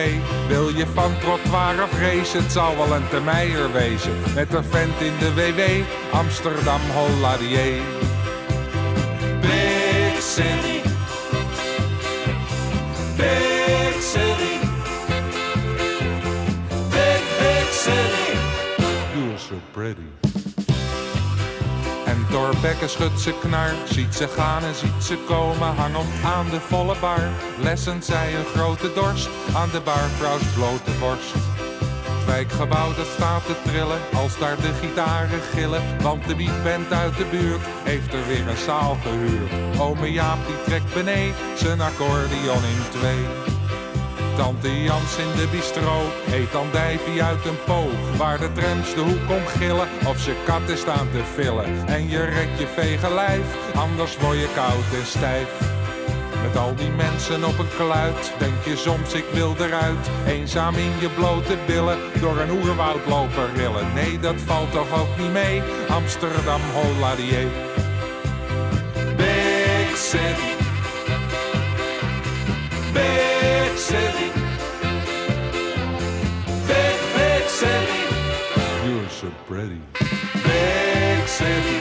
[0.48, 4.14] Wil je van trottoir of race, het zal wel een termeier wezen.
[4.36, 5.62] Met een vent in de WW,
[6.12, 7.82] Amsterdam Holladier.
[9.42, 10.82] Big City.
[13.18, 14.57] Big City.
[17.88, 19.62] City.
[19.72, 20.02] Pretty.
[22.06, 22.26] En
[22.62, 23.72] bekken, schudt ze knar.
[23.86, 27.30] Ziet ze gaan en ziet ze komen, hangend aan de volle bar.
[27.62, 31.34] Lessen zij een grote dorst aan de barvrouws blote borst.
[31.34, 35.82] Het wijkgebouw dat staat te trillen als daar de gitaren gillen.
[36.02, 39.80] Want de wietband uit de buurt heeft er weer een zaal gehuurd.
[39.80, 43.57] Ome Jaap die trekt beneden zijn accordeon in twee.
[44.38, 47.90] Tante Jans in de bistro eet andijvie uit een po.
[48.18, 51.88] Waar de trams de hoek om gillen of ze katten staan te villen.
[51.88, 55.50] En je rekt je vege lijf, anders word je koud en stijf.
[56.44, 60.10] Met al die mensen op een kluit, denk je soms ik wil eruit.
[60.28, 63.94] Eenzaam in je blote billen, door een oerwoud lopen rillen.
[63.94, 67.48] Nee, dat valt toch ook niet mee, Amsterdam Holladier.
[69.18, 70.52] Big City.
[72.94, 73.27] Big
[73.78, 74.32] City.
[76.68, 78.02] Big, big city.
[78.86, 79.80] You're so pretty.
[80.44, 81.78] Big city.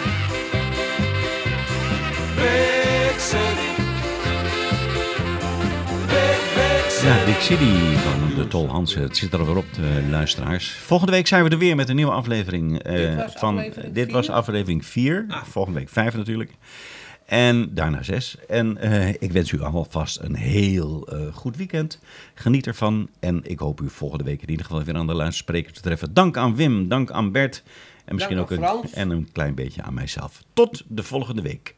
[2.36, 3.70] Big city.
[6.07, 7.07] Big, big city.
[7.07, 9.03] Ja, Big City van de Tol Hansen.
[9.03, 10.70] Het zit er alweer op, de luisteraars.
[10.70, 12.78] Volgende week zijn we er weer met een nieuwe aflevering.
[12.82, 14.34] eh, Dit was van, aflevering dit was vier?
[14.34, 15.26] aflevering 4.
[15.44, 16.51] Volgende week 5 natuurlijk.
[17.27, 18.37] En daarna 6.
[18.49, 22.01] En eh, ik wens u alvast een heel eh, goed weekend.
[22.35, 23.09] Geniet ervan.
[23.20, 26.14] En ik hoop u volgende week in ieder geval weer aan de luidspreker te treffen.
[26.14, 27.62] Dank aan Wim, dank aan Bert.
[28.05, 30.43] En misschien Dank ook een, en een klein beetje aan mijzelf.
[30.53, 31.74] Tot de volgende week.